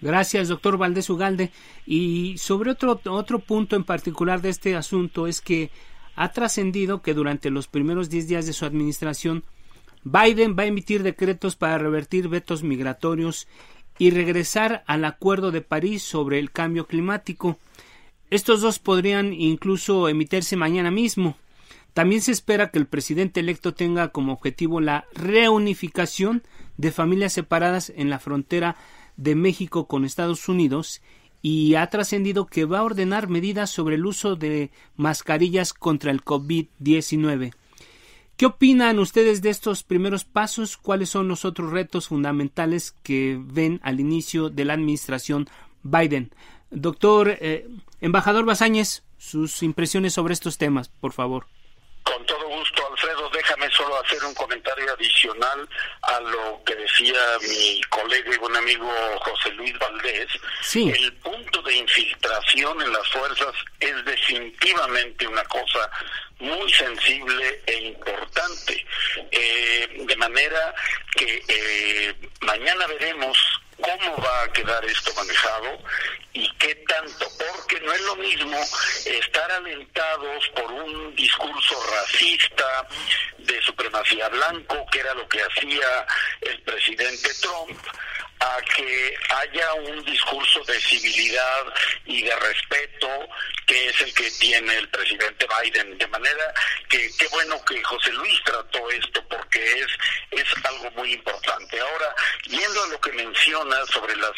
[0.00, 1.50] Gracias, doctor Valdés Ugalde.
[1.86, 5.70] Y sobre otro, otro punto en particular de este asunto es que
[6.16, 9.44] ha trascendido que durante los primeros 10 días de su administración
[10.04, 13.48] Biden va a emitir decretos para revertir vetos migratorios
[13.98, 17.58] y regresar al Acuerdo de París sobre el cambio climático.
[18.30, 21.36] Estos dos podrían incluso emitirse mañana mismo.
[21.94, 26.42] También se espera que el presidente electo tenga como objetivo la reunificación
[26.76, 28.76] de familias separadas en la frontera
[29.16, 31.00] de México con Estados Unidos
[31.40, 36.24] y ha trascendido que va a ordenar medidas sobre el uso de mascarillas contra el
[36.24, 37.52] COVID-19.
[38.36, 40.76] ¿Qué opinan ustedes de estos primeros pasos?
[40.76, 45.48] ¿Cuáles son los otros retos fundamentales que ven al inicio de la administración
[45.84, 46.34] Biden?
[46.72, 47.68] Doctor, eh,
[48.00, 51.46] embajador Basáñez, sus impresiones sobre estos temas, por favor.
[52.02, 55.68] Con todo gusto, Alfredo, déjame hacer un comentario adicional
[56.02, 60.28] a lo que decía mi colega y buen amigo José Luis Valdés.
[60.62, 60.90] Sí.
[60.90, 65.90] El punto de infiltración en las fuerzas es definitivamente una cosa
[66.38, 68.86] muy sensible e importante.
[69.30, 70.74] Eh, de manera
[71.16, 73.38] que eh, mañana veremos
[73.84, 75.78] cómo va a quedar esto manejado
[76.32, 78.58] y qué tanto, porque no es lo mismo
[79.04, 82.88] estar alentados por un discurso racista
[83.38, 86.06] de supremacía blanco, que era lo que hacía
[86.40, 87.78] el presidente Trump,
[88.40, 91.64] a que haya un discurso de civilidad
[92.04, 93.08] y de respeto
[93.66, 95.96] que es el que tiene el presidente Biden.
[95.96, 96.54] De manera
[96.88, 99.86] que qué bueno que José Luis trató esto porque es,
[100.30, 101.80] es algo muy importante.
[101.80, 104.32] Ahora, yendo a lo que menciona sobre las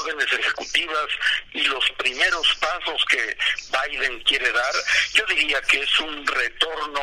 [0.00, 1.06] órdenes ejecutivas
[1.54, 3.36] y los primeros pasos que
[3.70, 4.74] Biden quiere dar,
[5.14, 7.00] yo diría que es un retorno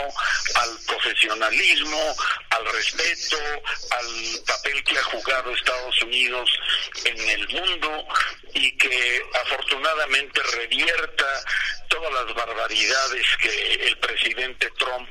[0.55, 2.15] al profesionalismo,
[2.51, 3.37] al respeto,
[3.91, 6.34] al papel que ha jugado Estados Unidos
[7.05, 8.07] en el mundo
[8.53, 11.25] y que afortunadamente revierta
[11.89, 15.09] todas las barbaridades que el presidente Trump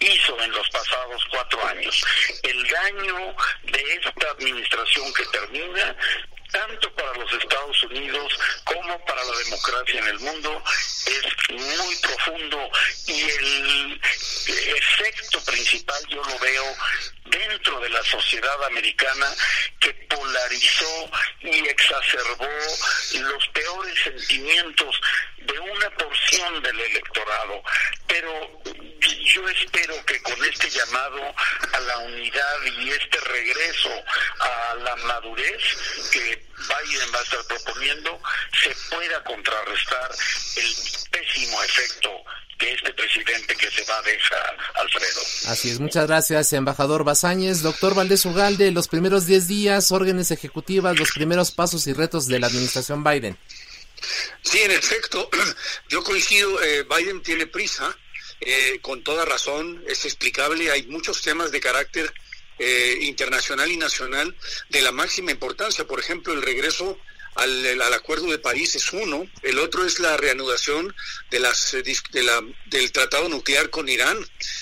[0.00, 2.04] hizo en los pasados cuatro años.
[2.42, 5.96] El daño de esta administración que termina
[6.50, 10.62] tanto para los Estados Unidos como para la democracia en el mundo
[11.06, 12.70] es muy profundo
[13.06, 14.00] y el
[14.76, 16.64] efecto principal yo lo veo
[17.26, 19.26] dentro de la sociedad americana
[19.80, 22.48] que polarizó y exacerbó
[23.14, 25.00] los peores sentimientos
[25.38, 27.62] de una porción del electorado.
[28.06, 28.60] Pero
[29.00, 31.34] yo espero que con este llamado
[31.72, 33.90] a la unidad y este regreso
[34.40, 35.62] a la madurez
[36.12, 38.20] que Biden va a estar proponiendo,
[38.62, 40.10] se pueda contrarrestar
[40.56, 40.74] el
[41.10, 42.10] pésimo efecto
[42.58, 45.20] de este presidente que se va a dejar, Alfredo.
[45.46, 47.62] Así es, muchas gracias, embajador Basáñez.
[47.62, 52.40] Doctor Valdés Ugalde, los primeros 10 días, órdenes ejecutivas, los primeros pasos y retos de
[52.40, 53.38] la administración Biden.
[54.42, 55.30] Sí, en efecto,
[55.88, 57.96] yo coincido, eh, Biden tiene prisa,
[58.40, 62.12] eh, con toda razón, es explicable, hay muchos temas de carácter
[62.58, 64.34] eh, internacional y nacional
[64.68, 66.98] de la máxima importancia, por ejemplo, el regreso
[67.34, 70.94] al, Acuerdo de París es uno, el otro es la reanudación
[71.30, 74.18] de las, de la, del tratado nuclear con Irán,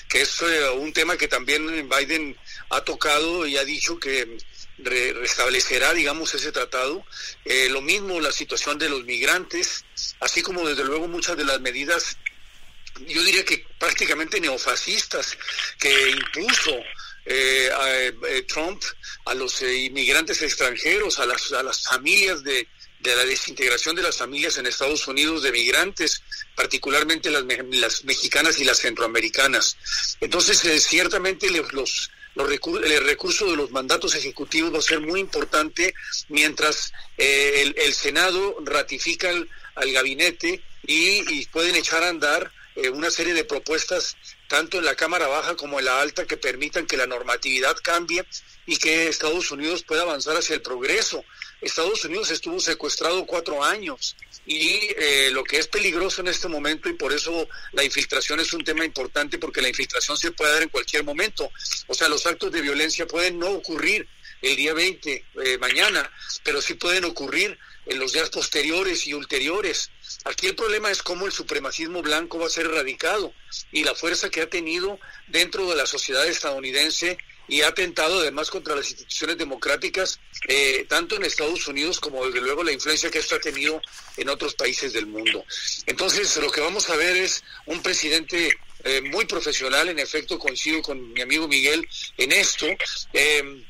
[0.09, 0.41] que es
[0.75, 2.37] un tema que también Biden
[2.71, 4.37] ha tocado y ha dicho que
[4.79, 7.05] restablecerá, digamos, ese tratado.
[7.45, 9.85] Eh, lo mismo la situación de los migrantes,
[10.21, 12.19] así como desde luego muchas de las medidas,
[13.07, 15.37] yo diría que prácticamente neofascistas
[15.79, 16.77] que impuso
[17.27, 17.71] eh,
[18.29, 18.83] eh, Trump
[19.25, 22.69] a los inmigrantes extranjeros, a las, a las familias de,
[23.01, 26.23] de la desintegración de las familias en Estados Unidos de migrantes,
[26.55, 29.77] particularmente las, las mexicanas y las centroamericanas.
[30.21, 35.95] Entonces, ciertamente los, el recurso de los mandatos ejecutivos va a ser muy importante
[36.29, 43.35] mientras eh, el, Senado ratifica al, gabinete y, pueden echar a andar eh, una serie
[43.35, 44.17] de propuestas
[44.49, 48.25] tanto en la Cámara Baja como en la Alta que permitan que la normatividad cambie
[48.67, 51.25] y que Estados Unidos pueda avanzar hacia el progreso,
[51.61, 56.89] Estados Unidos estuvo secuestrado cuatro años y eh, lo que es peligroso en este momento
[56.89, 60.63] y por eso la infiltración es un tema importante porque la infiltración se puede dar
[60.63, 61.51] en cualquier momento.
[61.87, 64.07] O sea, los actos de violencia pueden no ocurrir
[64.43, 66.11] el día 20, eh, mañana,
[66.45, 69.91] pero sí pueden ocurrir en los días posteriores y ulteriores.
[70.27, 73.33] Aquí el problema es cómo el supremacismo blanco va a ser erradicado
[73.71, 74.99] y la fuerza que ha tenido
[75.29, 77.17] dentro de la sociedad estadounidense
[77.47, 80.19] y ha atentado además contra las instituciones democráticas,
[80.49, 83.81] eh, tanto en Estados Unidos como desde luego la influencia que esto ha tenido
[84.17, 85.45] en otros países del mundo.
[85.87, 88.51] Entonces lo que vamos a ver es un presidente
[88.83, 92.67] eh, muy profesional, en efecto coincido con mi amigo Miguel en esto.
[93.13, 93.65] Eh,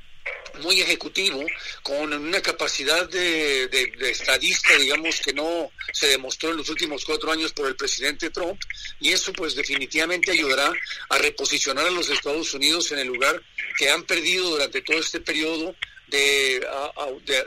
[0.61, 1.45] muy ejecutivo,
[1.83, 3.65] con una capacidad de,
[4.01, 8.61] estadista, digamos, que no se demostró en los últimos cuatro años por el presidente Trump,
[9.01, 10.73] y eso pues definitivamente ayudará
[11.09, 13.43] a reposicionar a los Estados Unidos en el lugar
[13.79, 15.75] que han perdido durante todo este periodo
[16.09, 16.65] de,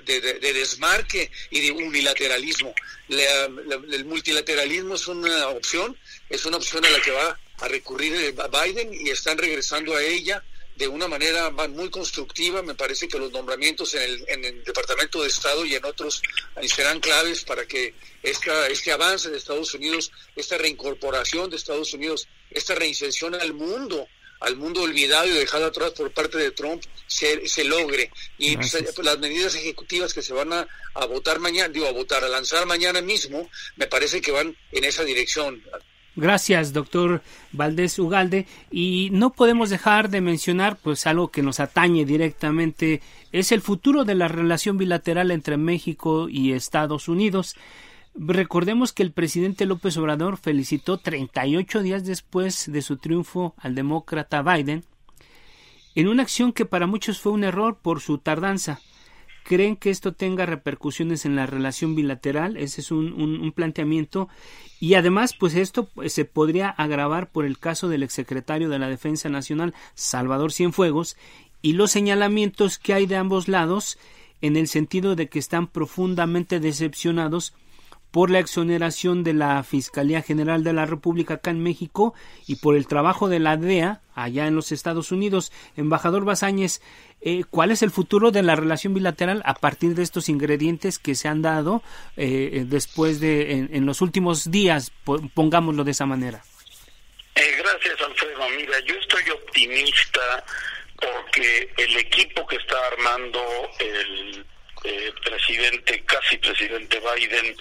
[0.05, 2.73] de, desmarque y de unilateralismo.
[3.07, 5.97] el multilateralismo es una opción,
[6.29, 10.43] es una opción a la que va a recurrir Biden y están regresando a ella
[10.79, 12.61] de una manera muy constructiva.
[12.61, 16.21] Me parece que los nombramientos en el, en el Departamento de Estado y en otros
[16.67, 22.29] serán claves para que esta, este avance de Estados Unidos, esta reincorporación de Estados Unidos,
[22.49, 24.07] esta reinserción al mundo,
[24.39, 28.09] al mundo olvidado y dejado atrás por parte de Trump se, se logre.
[28.37, 28.73] Y pues,
[29.03, 32.65] las medidas ejecutivas que se van a, a votar mañana, digo, a votar, a lanzar
[32.65, 35.61] mañana mismo, me parece que van en esa dirección.
[36.19, 37.21] Gracias, doctor
[37.53, 38.45] Valdés Ugalde.
[38.71, 43.01] Y no podemos dejar de mencionar, pues, algo que nos atañe directamente,
[43.31, 47.55] es el futuro de la relación bilateral entre México y Estados Unidos.
[48.15, 54.41] Recordemos que el presidente López Obrador felicitó 38 días después de su triunfo al demócrata
[54.41, 54.83] Biden
[55.95, 58.81] en una acción que para muchos fue un error por su tardanza.
[59.49, 62.55] ¿Creen que esto tenga repercusiones en la relación bilateral?
[62.55, 64.29] Ese es un, un, planteamiento.
[64.79, 68.89] Y además, pues esto pues, se podría agravar por el caso del exsecretario de la
[68.89, 71.17] Defensa Nacional, Salvador Cienfuegos,
[71.63, 73.97] y los señalamientos que hay de ambos lados
[74.41, 77.55] en el sentido de que están profundamente decepcionados
[78.11, 82.13] por la exoneración de la Fiscalía General de la República acá en México
[82.47, 85.51] y por el trabajo de la DEA allá en los Estados Unidos.
[85.77, 86.81] Embajador Basáñez,
[87.21, 91.15] eh, ¿cuál es el futuro de la relación bilateral a partir de estos ingredientes que
[91.15, 91.83] se han dado
[92.17, 94.91] eh, después de, en, los últimos días,
[95.33, 96.43] pongámoslo de esa manera?
[97.35, 98.39] Eh, gracias, Alfredo.
[98.57, 100.43] Mira, yo estoy optimista
[100.95, 103.39] porque el equipo que está armando
[103.79, 104.45] el
[104.83, 107.55] eh, presidente, casi presidente Biden,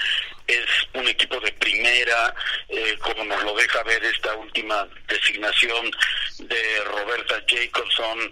[0.47, 2.35] es un equipo de primera,
[2.69, 5.91] eh, como nos lo deja ver esta última designación
[6.39, 8.31] de Roberta Jacobson,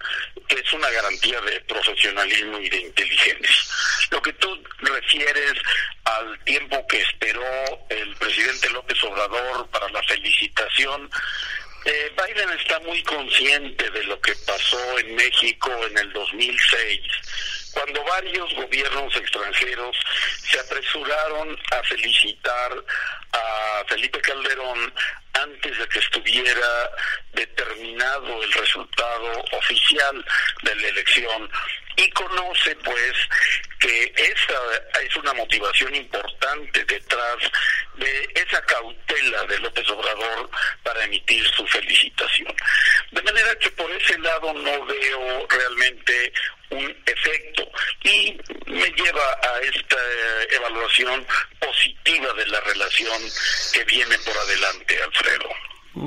[0.48, 3.56] que es una garantía de profesionalismo y de inteligencia.
[4.10, 5.54] Lo que tú refieres
[6.04, 11.10] al tiempo que esperó el presidente López Obrador para la felicitación,
[11.84, 17.00] eh, Biden está muy consciente de lo que pasó en México en el 2006
[17.76, 19.94] cuando varios gobiernos extranjeros
[20.48, 22.72] se apresuraron a felicitar
[23.32, 24.94] a Felipe Calderón
[25.34, 26.90] antes de que estuviera
[27.34, 30.24] determinado el resultado oficial
[30.62, 31.50] de la elección
[31.96, 33.12] y conoce pues
[33.78, 37.36] que esa es una motivación importante detrás
[37.96, 40.50] de esa cautela de López Obrador
[40.82, 42.54] para emitir su felicitación.
[43.10, 46.32] De manera que por ese lado no veo realmente
[46.70, 47.70] un efecto
[48.02, 49.96] y me lleva a esta
[50.68, 51.24] evaluación
[51.60, 53.22] positiva de la relación
[53.72, 55.48] que viene por adelante, Alfredo.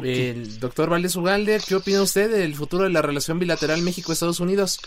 [0.04, 4.80] El doctor Valdés Ugalde, ¿qué opina usted del futuro de la relación bilateral México-Estados Unidos?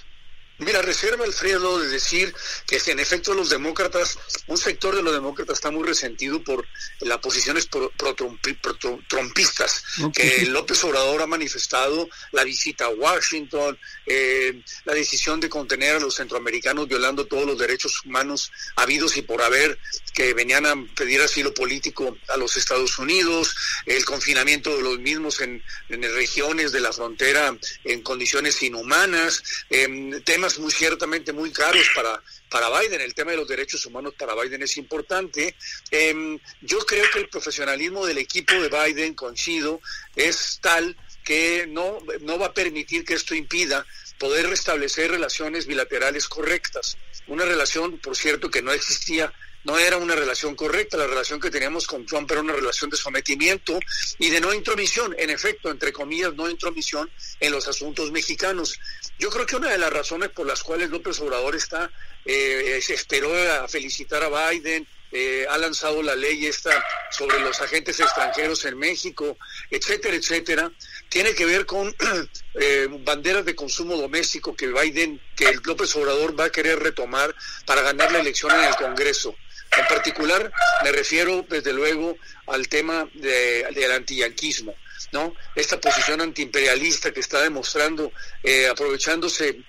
[0.83, 2.35] Reserva Alfredo de decir
[2.66, 6.66] que en efecto los demócratas, un sector de los demócratas está muy resentido por
[7.01, 15.41] las posiciones pro-trumpistas que López Obrador ha manifestado, la visita a Washington, eh, la decisión
[15.41, 19.78] de contener a los centroamericanos violando todos los derechos humanos habidos y por haber
[20.12, 23.55] que venían a pedir asilo político a los Estados Unidos,
[23.87, 30.59] el confinamiento de los mismos en, regiones de la frontera en condiciones inhumanas, eh, temas
[30.59, 33.01] muy ciertamente muy caros para, para Biden.
[33.01, 35.55] El tema de los derechos humanos para Biden es importante.
[35.91, 39.81] Em, yo creo que el profesionalismo del equipo de Biden, coincido,
[40.16, 43.87] es tal que no, no va a permitir que esto impida
[44.18, 46.97] poder restablecer relaciones bilaterales correctas.
[47.27, 49.33] Una relación, por cierto, que no existía
[49.65, 52.97] no era una relación correcta, la relación que teníamos con Trump era una relación de
[52.97, 53.79] sometimiento
[54.19, 57.11] y de no intromisión, en efecto, entre comillas, no intromisión
[57.41, 58.79] en los asuntos mexicanos.
[59.19, 61.91] Yo creo que una de las razones por las cuales López Obrador está,
[62.25, 66.71] eh, se esperó a felicitar a Biden, eh, ha lanzado la ley esta
[67.11, 69.37] sobre los agentes extranjeros en México,
[69.71, 70.73] etcétera, etcétera,
[71.11, 71.95] tiene que ver con
[72.55, 77.35] eh, banderas de consumo doméstico que Biden, que López Obrador va a querer retomar
[77.67, 79.37] para ganar la elección en el Congreso.
[79.79, 80.53] En particular,
[80.83, 82.16] me refiero, desde luego,
[82.47, 84.75] al tema de, del antiyanquismo.
[85.12, 85.35] ¿no?
[85.55, 88.12] Esta posición antiimperialista que está demostrando,
[88.43, 89.61] eh, aprovechándose.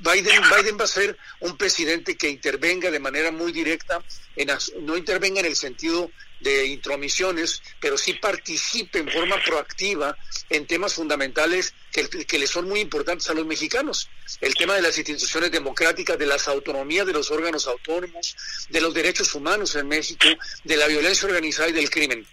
[0.00, 4.02] Biden, Biden va a ser un presidente que intervenga de manera muy directa,
[4.36, 4.50] en,
[4.82, 6.10] no intervenga en el sentido
[6.40, 10.16] de intromisiones, pero sí participe en forma proactiva
[10.50, 14.08] en temas fundamentales que, que le son muy importantes a los mexicanos.
[14.40, 18.36] El tema de las instituciones democráticas, de las autonomías de los órganos autónomos,
[18.68, 20.28] de los derechos humanos en México,
[20.64, 22.26] de la violencia organizada y del crimen.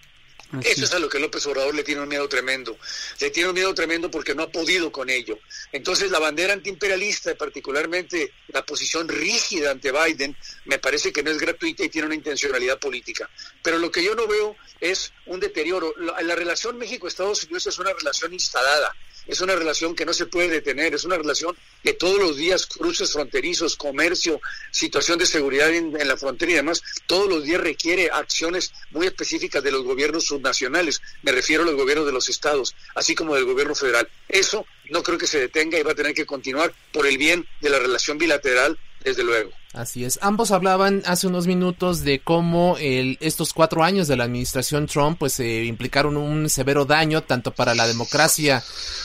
[0.63, 2.77] Eso es a lo que López Obrador le tiene un miedo tremendo.
[3.19, 5.39] Le tiene un miedo tremendo porque no ha podido con ello.
[5.71, 10.35] Entonces, la bandera antiimperialista, particularmente la posición rígida ante Biden,
[10.65, 13.29] me parece que no es gratuita y tiene una intencionalidad política.
[13.61, 15.93] Pero lo que yo no veo es un deterioro.
[15.97, 18.93] La, la relación México-Estados Unidos es una relación instalada
[19.27, 22.65] es una relación que no se puede detener, es una relación que todos los días
[22.65, 24.39] cruces fronterizos, comercio,
[24.71, 29.63] situación de seguridad en, la frontera y demás, todos los días requiere acciones muy específicas
[29.63, 33.45] de los gobiernos subnacionales, me refiero a los gobiernos de los estados, así como del
[33.45, 34.07] gobierno federal.
[34.27, 37.47] Eso no creo que se detenga y va a tener que continuar por el bien
[37.61, 39.51] de la relación bilateral, desde luego.
[39.73, 40.19] Así es.
[40.21, 45.19] Ambos hablaban hace unos minutos de cómo el, estos cuatro años de la administración Trump
[45.19, 48.63] pues eh, implicaron un severo daño tanto para la democracia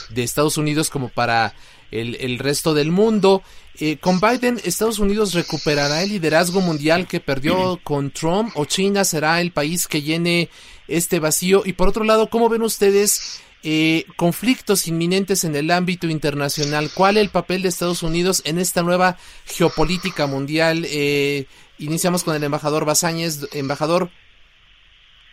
[0.09, 1.53] de Estados Unidos como para
[1.91, 3.43] el, el resto del mundo.
[3.79, 9.05] Eh, con Biden, ¿Estados Unidos recuperará el liderazgo mundial que perdió con Trump o China
[9.05, 10.49] será el país que llene
[10.87, 11.63] este vacío?
[11.65, 16.89] Y por otro lado, ¿cómo ven ustedes eh, conflictos inminentes en el ámbito internacional.
[16.93, 20.85] ¿Cuál es el papel de Estados Unidos en esta nueva geopolítica mundial?
[20.87, 21.45] Eh,
[21.77, 23.47] iniciamos con el embajador Basáñez.
[23.53, 24.09] Embajador.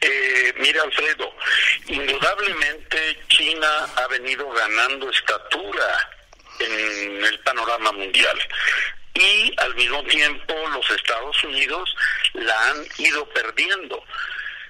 [0.01, 1.33] Eh, mira, Alfredo,
[1.89, 2.99] indudablemente
[3.29, 6.11] China ha venido ganando estatura
[6.61, 8.39] en el panorama mundial
[9.15, 11.95] y al mismo tiempo los Estados Unidos
[12.35, 14.03] la han ido perdiendo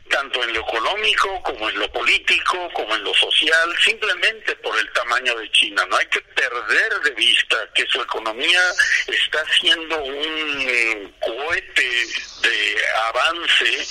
[0.09, 4.91] tanto en lo económico como en lo político, como en lo social, simplemente por el
[4.93, 5.87] tamaño de China.
[5.89, 8.63] No hay que perder de vista que su economía
[9.07, 12.07] está siendo un cohete
[12.43, 13.87] de avance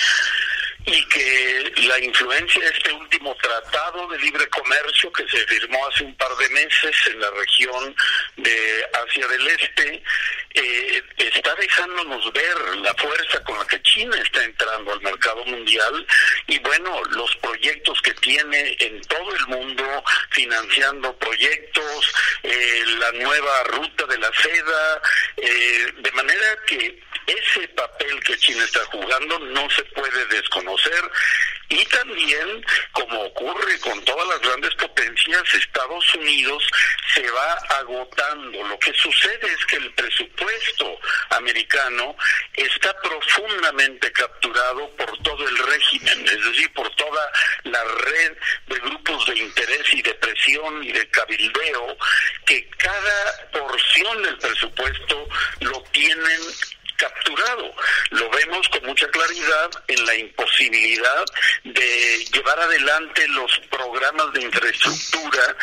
[0.88, 6.05] y que la influencia de este último tratado de libre comercio que se firmó hace
[6.05, 7.93] un par de meses en la región
[8.38, 10.01] de Asia del Este
[10.53, 16.07] eh, está dejándonos ver la fuerza con la que China está entrando al mercado mundial
[16.47, 22.13] y bueno, los proyectos que tiene en todo el mundo financiando proyectos,
[22.43, 25.01] eh, la nueva ruta de la seda,
[25.35, 31.11] eh, de manera que ese papel que China está jugando no se puede desconocer
[31.69, 36.63] y también, como ocurre con todas las grandes potencias, Estados Unidos
[37.13, 38.63] se va agotando.
[38.63, 40.97] Lo que sucede es que el presupuesto
[41.32, 42.15] americano
[42.53, 47.32] está profundamente capturado por todo el régimen, es decir, por toda
[47.63, 51.97] la red de grupos de interés y de presión y de cabildeo,
[52.45, 55.28] que cada porción del presupuesto
[55.59, 56.41] lo tienen
[56.97, 57.73] capturado.
[58.11, 61.25] Lo vemos con mucha claridad en la imposibilidad
[61.63, 65.55] de llevar adelante los programas de infraestructura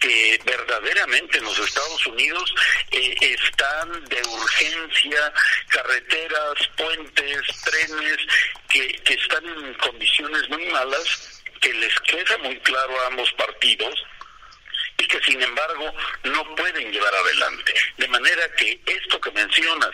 [0.00, 2.54] que verdaderamente en los Estados Unidos
[2.90, 5.32] eh, están de urgencia,
[5.68, 8.18] carreteras, puentes, trenes,
[8.68, 13.94] que, que están en condiciones muy malas, que les queda muy claro a ambos partidos
[14.98, 15.92] y que sin embargo
[16.24, 17.72] no pueden llevar adelante.
[17.96, 19.90] De manera que esto que mencionas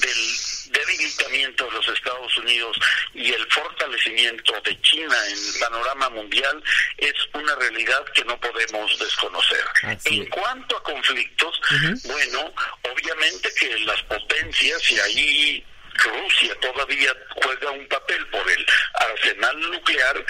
[0.00, 2.76] del debilitamiento de los Estados Unidos
[3.14, 6.62] y el fortalecimiento de China en el panorama mundial
[6.96, 9.64] es una realidad que no podemos desconocer.
[10.04, 11.60] en cuanto a conflictos,
[12.04, 12.52] bueno,
[12.82, 15.66] obviamente que las potencias, y ahí
[15.98, 20.24] Rusia todavía juega un papel por el arsenal nuclear,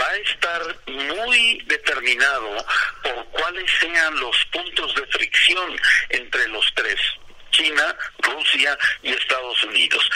[0.00, 2.66] va a estar muy determinado
[3.02, 7.00] por cuáles sean los puntos de fricción entre los tres,
[7.50, 10.10] China, Rusia y Estados Unidos.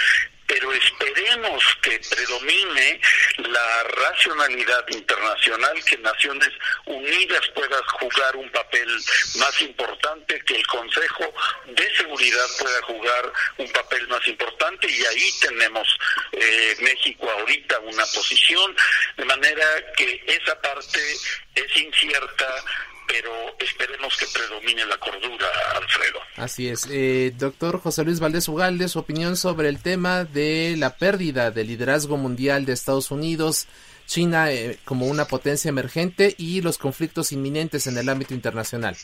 [0.48, 3.00] Pero esperemos que predomine
[3.36, 6.48] la racionalidad internacional, que Naciones
[6.86, 8.88] Unidas pueda jugar un papel
[9.36, 11.32] más importante, que el Consejo
[11.66, 15.86] de Seguridad pueda jugar un papel más importante y ahí tenemos
[16.32, 18.74] eh, México ahorita una posición,
[19.18, 21.00] de manera que esa parte
[21.54, 22.64] es incierta
[23.08, 26.20] pero esperemos que predomine la cordura, Alfredo.
[26.36, 26.86] Así es.
[26.90, 31.68] Eh, doctor José Luis Valdés Ugalde, su opinión sobre el tema de la pérdida del
[31.68, 33.66] liderazgo mundial de Estados Unidos,
[34.06, 38.96] China eh, como una potencia emergente y los conflictos inminentes en el ámbito internacional.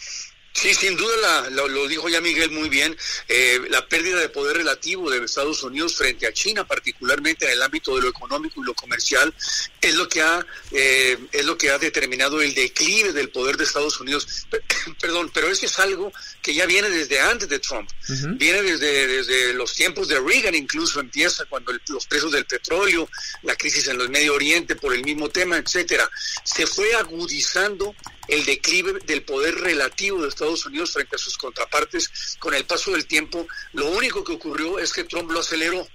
[0.55, 2.97] Sí, sin duda lo, dijo ya Miguel muy bien,
[3.29, 7.63] eh, la pérdida de poder relativo de Estados Unidos frente a China, particularmente en el
[7.63, 9.35] ámbito de lo económico y lo comercial,
[9.81, 13.65] es lo que ha eh, es lo que ha determinado el declive del poder de
[13.65, 14.47] Estados Unidos.
[15.01, 17.91] Perdón, pero eso es algo que ya viene desde antes de Trump,
[18.37, 23.09] viene desde, desde los tiempos de Reagan, incluso empieza cuando los precios del petróleo,
[23.43, 26.09] la crisis en el Medio Oriente por el mismo tema, etcétera,
[26.45, 27.95] se fue agudizando
[28.29, 32.93] el declive del poder relativo de Estados Unidos frente a sus contrapartes con el paso
[32.93, 33.47] del tiempo.
[33.72, 35.87] Lo único que ocurrió es que Trump lo aceleró.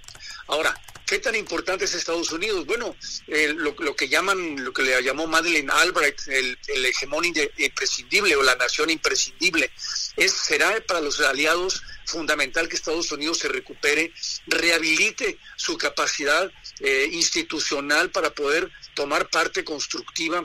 [0.47, 0.75] Ahora,
[1.05, 2.65] ¿qué tan importante es Estados Unidos?
[2.65, 2.95] Bueno,
[3.27, 8.55] lo, que llaman, lo que le llamó Madeleine Albright, el, el hegemón imprescindible o la
[8.55, 9.71] nación imprescindible,
[10.15, 14.11] es será para los aliados fundamental que Estados Unidos se recupere,
[14.47, 20.43] rehabilite su capacidad eh, institucional para poder tomar parte constructiva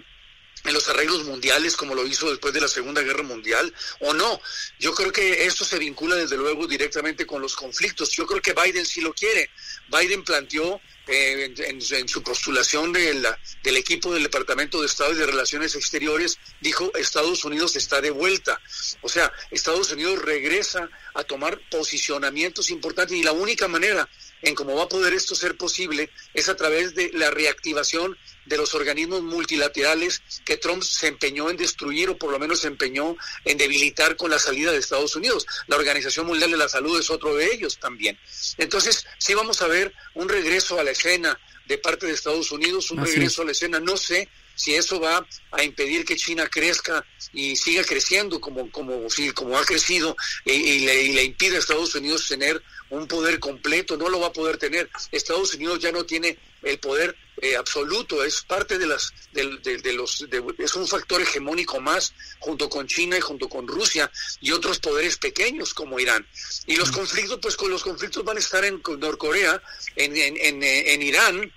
[0.65, 4.41] en los arreglos mundiales como lo hizo después de la Segunda Guerra Mundial o no.
[4.79, 8.11] Yo creo que esto se vincula desde luego directamente con los conflictos.
[8.11, 9.51] Yo creo que Biden sí lo quiere.
[9.89, 15.17] Biden planteó eh, en, su postulación de la, del equipo del Departamento de Estado y
[15.17, 18.59] de Relaciones Exteriores, dijo Estados Unidos está de vuelta.
[19.03, 24.09] O sea, Estados Unidos regresa a tomar posicionamientos importantes y la única manera
[24.45, 28.17] en cómo va a poder esto ser posible es a través de la reactivación
[28.47, 32.69] de los organismos multilaterales que Trump se empeñó en destruir o por lo menos se
[32.69, 35.47] empeñó en debilitar con la salida de Estados Unidos.
[35.67, 38.19] La Organización Mundial de la Salud es otro de ellos también.
[38.59, 42.91] Entonces, sí vamos a ver un regreso a la escena de parte de Estados Unidos,
[42.91, 47.05] un regreso a la escena, no sé si eso va a impedir que China crezca
[47.33, 51.95] y siga creciendo como como como ha crecido y, le, y, le, impide a Estados
[51.95, 52.63] Unidos tener
[52.95, 54.89] un poder completo, no lo va a poder tener.
[55.11, 60.27] Estados Unidos ya no tiene el poder eh, absoluto, es parte de las de, los
[60.59, 65.17] es un factor hegemónico más junto con China y junto con Rusia y otros poderes
[65.17, 66.27] pequeños como Irán.
[66.67, 69.61] Y los conflictos, pues con los conflictos van a estar en Norcorea,
[69.97, 71.53] en, en, en, en Irán,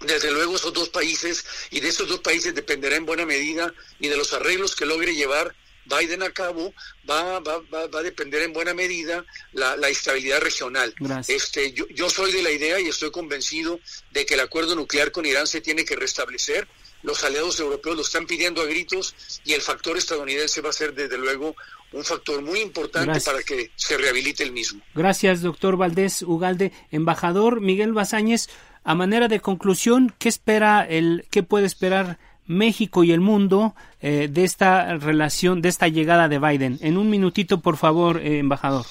[0.00, 4.08] desde luego esos dos países y de esos dos países dependerá en buena medida y
[4.08, 5.54] de los arreglos que logre llevar
[5.86, 6.72] Biden a cabo
[7.08, 10.94] va, va, va, a depender en buena medida la, la estabilidad regional.
[11.28, 13.80] Este, yo, yo soy de la idea y estoy convencido
[14.12, 16.66] de que el acuerdo nuclear con Irán se tiene que restablecer.
[17.02, 19.14] Los aliados europeos lo están pidiendo a gritos
[19.44, 21.54] y el factor estadounidense va a ser desde luego
[21.92, 24.82] un factor muy importante para que se rehabilite el mismo.
[24.94, 26.72] Gracias, doctor Valdés Ugalde.
[26.90, 28.48] Embajador Miguel Bazáñez,
[28.84, 34.28] a manera de conclusión, ¿qué espera el, qué puede esperar México y el mundo eh,
[34.30, 36.78] de esta relación, de esta llegada de Biden.
[36.82, 38.84] En un minutito, por favor, eh, embajador.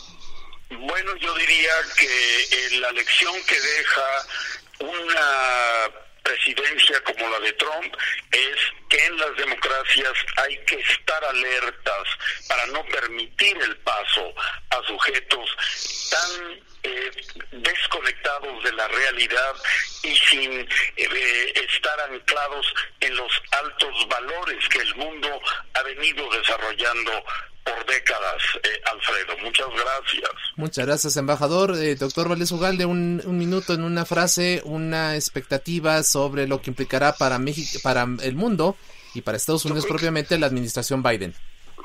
[0.69, 4.01] Bueno, yo diría que eh, la lección que deja
[4.79, 7.93] una presidencia como la de Trump
[8.31, 8.57] es
[8.89, 12.03] que en las democracias hay que estar alertas
[12.47, 14.33] para no permitir el paso
[14.69, 15.49] a sujetos
[16.09, 17.11] tan eh,
[17.51, 19.55] desconectados de la realidad
[20.03, 20.67] y sin
[21.93, 22.65] estar anclados
[22.99, 23.31] en los
[23.63, 25.27] altos valores que el mundo
[25.73, 27.11] ha venido desarrollando
[27.63, 29.37] por décadas, eh, Alfredo.
[29.41, 30.31] Muchas gracias.
[30.55, 31.75] Muchas gracias, embajador.
[31.77, 36.71] Eh, doctor Valdés Ugalde, un, un, minuto en una frase, una expectativa sobre lo que
[36.71, 38.75] implicará para México, para el mundo
[39.13, 41.33] y para Estados Unidos propiamente la administración Biden.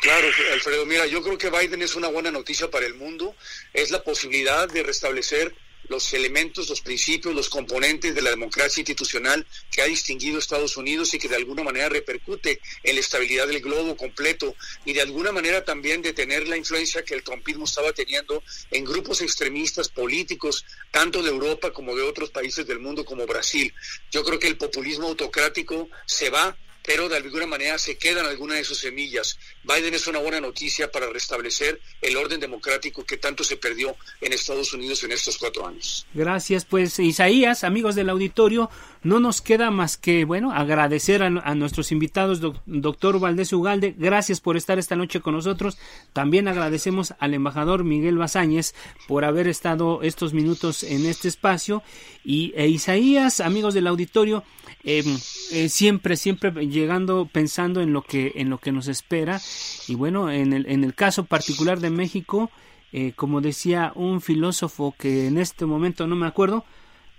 [0.00, 3.34] Claro, Alfredo, mira, yo creo que Biden es una buena noticia para el mundo.
[3.72, 5.54] Es la posibilidad de restablecer
[5.88, 11.14] los elementos, los principios, los componentes de la democracia institucional que ha distinguido Estados Unidos
[11.14, 15.32] y que de alguna manera repercute en la estabilidad del globo completo y de alguna
[15.32, 21.22] manera también detener la influencia que el trumpismo estaba teniendo en grupos extremistas políticos, tanto
[21.22, 23.72] de Europa como de otros países del mundo como Brasil.
[24.10, 26.56] Yo creo que el populismo autocrático se va
[26.88, 29.38] pero de alguna manera se quedan algunas de sus semillas.
[29.62, 34.32] Biden es una buena noticia para restablecer el orden democrático que tanto se perdió en
[34.32, 36.06] Estados Unidos en estos cuatro años.
[36.14, 38.70] Gracias, pues Isaías, amigos del auditorio,
[39.02, 44.56] no nos queda más que, bueno, agradecer a, nuestros invitados, doctor Valdés Ugalde, gracias por
[44.56, 45.78] estar esta noche con nosotros.
[46.12, 48.74] También agradecemos al embajador Miguel Bazáñez
[49.06, 51.82] por haber estado estos minutos en este espacio.
[52.24, 54.44] Y e Isaías, amigos del auditorio,
[54.84, 55.18] em,
[55.52, 59.40] eh, siempre, siempre llegando pensando en lo que, en lo que nos espera.
[59.86, 62.50] Y bueno, en el, en el caso particular de México,
[62.92, 66.64] eh, como decía un filósofo que en este momento no me acuerdo,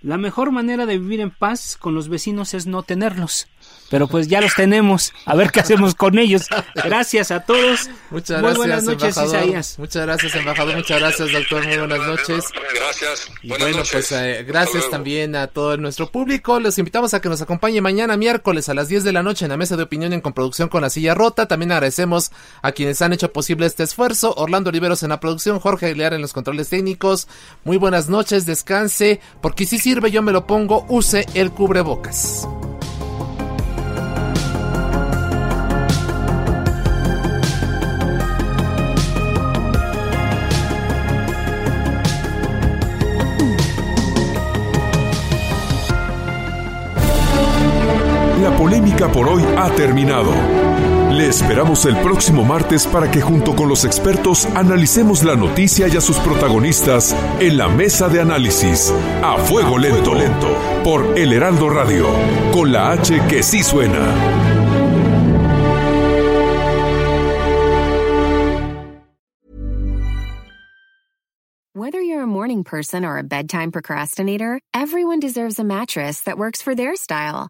[0.01, 3.47] la mejor manera de vivir en paz con los vecinos es no tenerlos.
[3.89, 5.13] Pero pues ya los tenemos.
[5.26, 6.47] A ver qué hacemos con ellos.
[6.76, 7.89] Gracias a todos.
[8.11, 9.80] Muchas Muy buenas noches, Isaías.
[9.80, 10.76] Muchas gracias, embajador.
[10.76, 11.65] Muchas gracias, doctor.
[11.65, 12.45] Muy buenas noches.
[12.76, 13.32] Gracias.
[13.43, 16.59] bueno, pues eh, gracias también a todo nuestro público.
[16.59, 19.49] Los invitamos a que nos acompañe mañana miércoles a las 10 de la noche en
[19.49, 21.47] la mesa de opinión en Comproducción con la Silla Rota.
[21.47, 24.34] También agradecemos a quienes han hecho posible este esfuerzo.
[24.38, 27.28] Orlando Oliveros en la producción, Jorge Aguilar en los controles técnicos.
[27.63, 32.47] Muy buenas noches, descanse, porque si sirve yo me lo pongo, use el cubrebocas.
[49.07, 50.31] Por hoy ha terminado.
[51.11, 55.95] Le esperamos el próximo martes para que junto con los expertos analicemos la noticia y
[55.95, 58.93] a sus protagonistas en la mesa de análisis
[59.23, 62.07] a fuego lento, lento por El Heraldo Radio,
[62.51, 63.99] con la H que sí suena.
[71.73, 76.61] Whether you're a morning person or a bedtime procrastinator, everyone deserves a mattress that works
[76.61, 77.49] for their style.